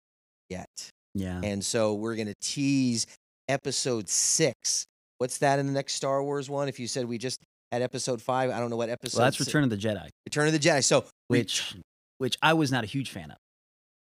yet. 0.50 0.90
yeah. 1.16 1.42
And 1.44 1.64
so 1.66 1.94
we're 1.96 2.16
going 2.16 2.28
to 2.28 2.36
tease 2.42 3.08
episode 3.48 4.10
six. 4.10 4.86
What's 5.18 5.40
that 5.40 5.58
in 5.58 5.68
the 5.68 5.74
next 5.74 5.94
Star 5.94 6.24
Wars 6.24 6.50
one? 6.50 6.68
If 6.68 6.80
you 6.80 6.88
said 6.88 7.06
we 7.06 7.18
just 7.18 7.40
at 7.74 7.82
episode 7.82 8.22
five. 8.22 8.52
I 8.52 8.60
don't 8.60 8.70
know 8.70 8.78
what 8.78 8.90
episode. 8.90 9.18
Well, 9.18 9.26
that's 9.26 9.40
Return 9.40 9.64
of 9.64 9.70
the 9.72 9.78
Jedi, 9.78 10.08
Return 10.28 10.48
of 10.48 10.54
the 10.54 10.60
Jedi. 10.60 10.84
So 10.84 11.06
which 11.28 11.76
which 12.24 12.38
I 12.42 12.54
was 12.54 12.72
not 12.72 12.86
a 12.86 12.88
huge 12.88 13.12
fan 13.12 13.32
of. 13.32 13.38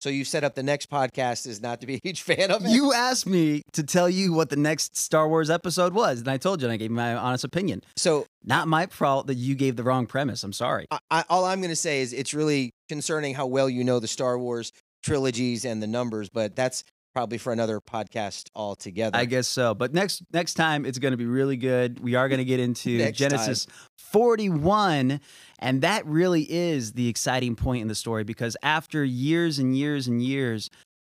so 0.02 0.10
you 0.10 0.26
set 0.26 0.44
up 0.44 0.56
the 0.56 0.64
next 0.64 0.90
podcast 0.90 1.46
is 1.46 1.62
not 1.62 1.80
to 1.82 1.86
be 1.86 1.96
a 1.96 2.00
huge 2.04 2.24
fan 2.24 2.50
of 2.50 2.66
it. 2.66 2.72
You 2.72 2.92
asked 2.92 3.28
me 3.28 3.62
to 3.74 3.84
tell 3.84 4.10
you 4.10 4.34
what 4.34 4.50
the 4.50 4.56
next 4.56 4.98
Star 4.98 5.30
Wars 5.30 5.52
episode 5.52 5.94
was, 5.94 6.20
and 6.20 6.28
I 6.28 6.38
told 6.38 6.60
you, 6.62 6.68
and 6.68 6.74
I 6.74 6.78
gave 6.78 6.90
my 6.90 7.14
honest 7.14 7.44
opinion. 7.44 7.84
so 7.96 8.26
Not 8.44 8.68
my 8.68 8.88
fault 8.88 9.28
that 9.28 9.36
you 9.36 9.54
gave 9.54 9.76
the 9.76 9.84
wrong 9.84 10.08
premise. 10.08 10.44
I'm 10.44 10.54
sorry. 10.54 10.88
I, 10.90 11.00
I, 11.12 11.24
all 11.30 11.46
I'm 11.46 11.60
going 11.62 11.70
to 11.70 11.76
say 11.76 12.02
is 12.02 12.14
it's 12.14 12.34
really 12.34 12.72
concerning 12.88 13.36
how 13.36 13.46
well 13.46 13.70
you 13.70 13.84
know 13.84 14.00
the 14.00 14.08
Star 14.08 14.40
Wars 14.40 14.72
trilogies 15.04 15.66
and 15.66 15.84
the 15.84 15.88
numbers, 15.88 16.30
but 16.30 16.56
that's 16.56 16.84
probably 17.20 17.38
for 17.38 17.52
another 17.52 17.82
podcast 17.82 18.46
altogether. 18.56 19.18
I 19.18 19.26
guess 19.26 19.46
so. 19.46 19.76
But 19.76 19.94
next 19.94 20.24
next 20.32 20.54
time 20.54 20.86
it's 20.86 21.00
going 21.00 21.12
to 21.12 21.18
be 21.18 21.26
really 21.26 21.58
good. 21.58 22.00
We 22.00 22.16
are 22.16 22.30
going 22.30 22.38
to 22.38 22.46
get 22.46 22.62
into 22.62 22.98
Genesis 23.12 23.68
41 23.98 25.20
and 25.60 25.82
that 25.82 26.06
really 26.06 26.44
is 26.50 26.94
the 26.94 27.10
exciting 27.10 27.58
point 27.58 27.82
in 27.82 27.90
the 27.90 27.96
story 27.96 28.24
because 28.24 28.56
after 28.64 29.04
years 29.04 29.60
and 29.60 29.76
years 29.76 30.08
and 30.08 30.24
years 30.24 30.70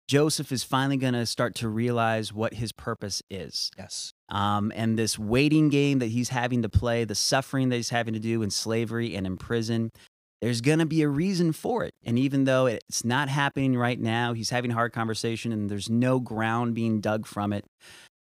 Joseph 0.08 0.52
is 0.52 0.64
finally 0.64 0.98
going 0.98 1.14
to 1.14 1.28
start 1.28 1.54
to 1.56 1.70
realize 1.70 2.34
what 2.34 2.56
his 2.56 2.72
purpose 2.72 3.22
is. 3.30 3.70
yes. 3.78 4.12
Um, 4.28 4.72
and 4.76 4.98
this 4.98 5.20
waiting 5.20 5.70
game 5.70 6.00
that 6.00 6.08
he's 6.08 6.30
having 6.30 6.64
to 6.64 6.70
play, 6.70 7.06
the 7.06 7.16
suffering 7.16 7.70
that 7.70 7.76
he's 7.76 7.92
having 7.92 8.16
to 8.16 8.20
do 8.20 8.42
in 8.42 8.50
slavery 8.50 9.16
and 9.16 9.28
in 9.28 9.38
prison, 9.38 9.92
there's 10.42 10.62
going 10.62 10.80
to 10.80 10.86
be 10.86 11.04
a 11.04 11.08
reason 11.08 11.54
for 11.54 11.84
it. 11.84 11.94
And 12.04 12.18
even 12.18 12.46
though 12.46 12.66
it's 12.66 13.06
not 13.06 13.30
happening 13.30 13.78
right 13.78 14.00
now, 14.00 14.34
he's 14.34 14.50
having 14.50 14.72
a 14.72 14.74
hard 14.74 14.92
conversation 14.92 15.52
and 15.52 15.70
there's 15.70 15.90
no 15.90 16.20
ground 16.20 16.74
being 16.74 17.00
dug 17.00 17.28
from 17.28 17.54
it. 17.54 17.64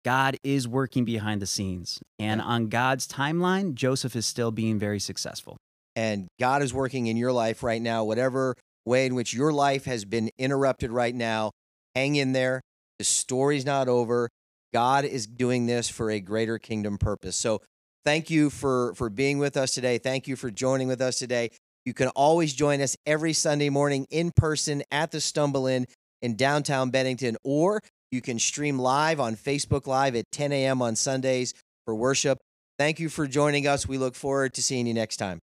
God 0.03 0.37
is 0.43 0.67
working 0.67 1.05
behind 1.05 1.41
the 1.41 1.45
scenes. 1.45 1.99
And 2.17 2.41
on 2.41 2.69
God's 2.69 3.07
timeline, 3.07 3.75
Joseph 3.75 4.15
is 4.15 4.25
still 4.25 4.51
being 4.51 4.79
very 4.79 4.99
successful. 4.99 5.57
And 5.95 6.27
God 6.39 6.61
is 6.63 6.73
working 6.73 7.07
in 7.07 7.17
your 7.17 7.31
life 7.31 7.61
right 7.61 7.81
now, 7.81 8.03
whatever 8.03 8.55
way 8.85 9.05
in 9.05 9.15
which 9.15 9.33
your 9.33 9.51
life 9.51 9.85
has 9.85 10.05
been 10.05 10.29
interrupted 10.39 10.91
right 10.91 11.13
now. 11.13 11.51
Hang 11.93 12.15
in 12.15 12.31
there. 12.31 12.61
The 12.99 13.03
story's 13.03 13.65
not 13.65 13.87
over. 13.87 14.29
God 14.73 15.05
is 15.05 15.27
doing 15.27 15.65
this 15.65 15.89
for 15.89 16.09
a 16.09 16.19
greater 16.19 16.57
kingdom 16.57 16.97
purpose. 16.97 17.35
So 17.35 17.61
thank 18.05 18.29
you 18.29 18.49
for 18.49 18.93
for 18.95 19.09
being 19.09 19.39
with 19.39 19.57
us 19.57 19.71
today. 19.71 19.97
Thank 19.97 20.27
you 20.27 20.35
for 20.35 20.49
joining 20.49 20.87
with 20.87 21.01
us 21.01 21.19
today. 21.19 21.49
You 21.87 21.93
can 21.93 22.09
always 22.09 22.53
join 22.53 22.81
us 22.81 22.97
every 23.05 23.31
Sunday 23.31 23.69
morning 23.69 24.07
in 24.09 24.31
person 24.31 24.83
at 24.91 25.11
the 25.11 25.21
Stumble 25.21 25.67
Inn 25.67 25.87
in 26.21 26.35
downtown 26.35 26.89
Bennington, 26.89 27.37
or 27.45 27.81
you 28.11 28.19
can 28.19 28.39
stream 28.39 28.77
live 28.77 29.21
on 29.21 29.37
Facebook 29.37 29.87
Live 29.87 30.13
at 30.17 30.25
10 30.33 30.51
a.m. 30.51 30.81
on 30.81 30.97
Sundays 30.97 31.53
for 31.85 31.95
worship. 31.95 32.39
Thank 32.77 32.99
you 32.99 33.07
for 33.07 33.25
joining 33.25 33.67
us. 33.67 33.87
We 33.87 33.97
look 33.97 34.15
forward 34.15 34.53
to 34.55 34.61
seeing 34.61 34.85
you 34.85 34.93
next 34.93 35.15
time. 35.15 35.39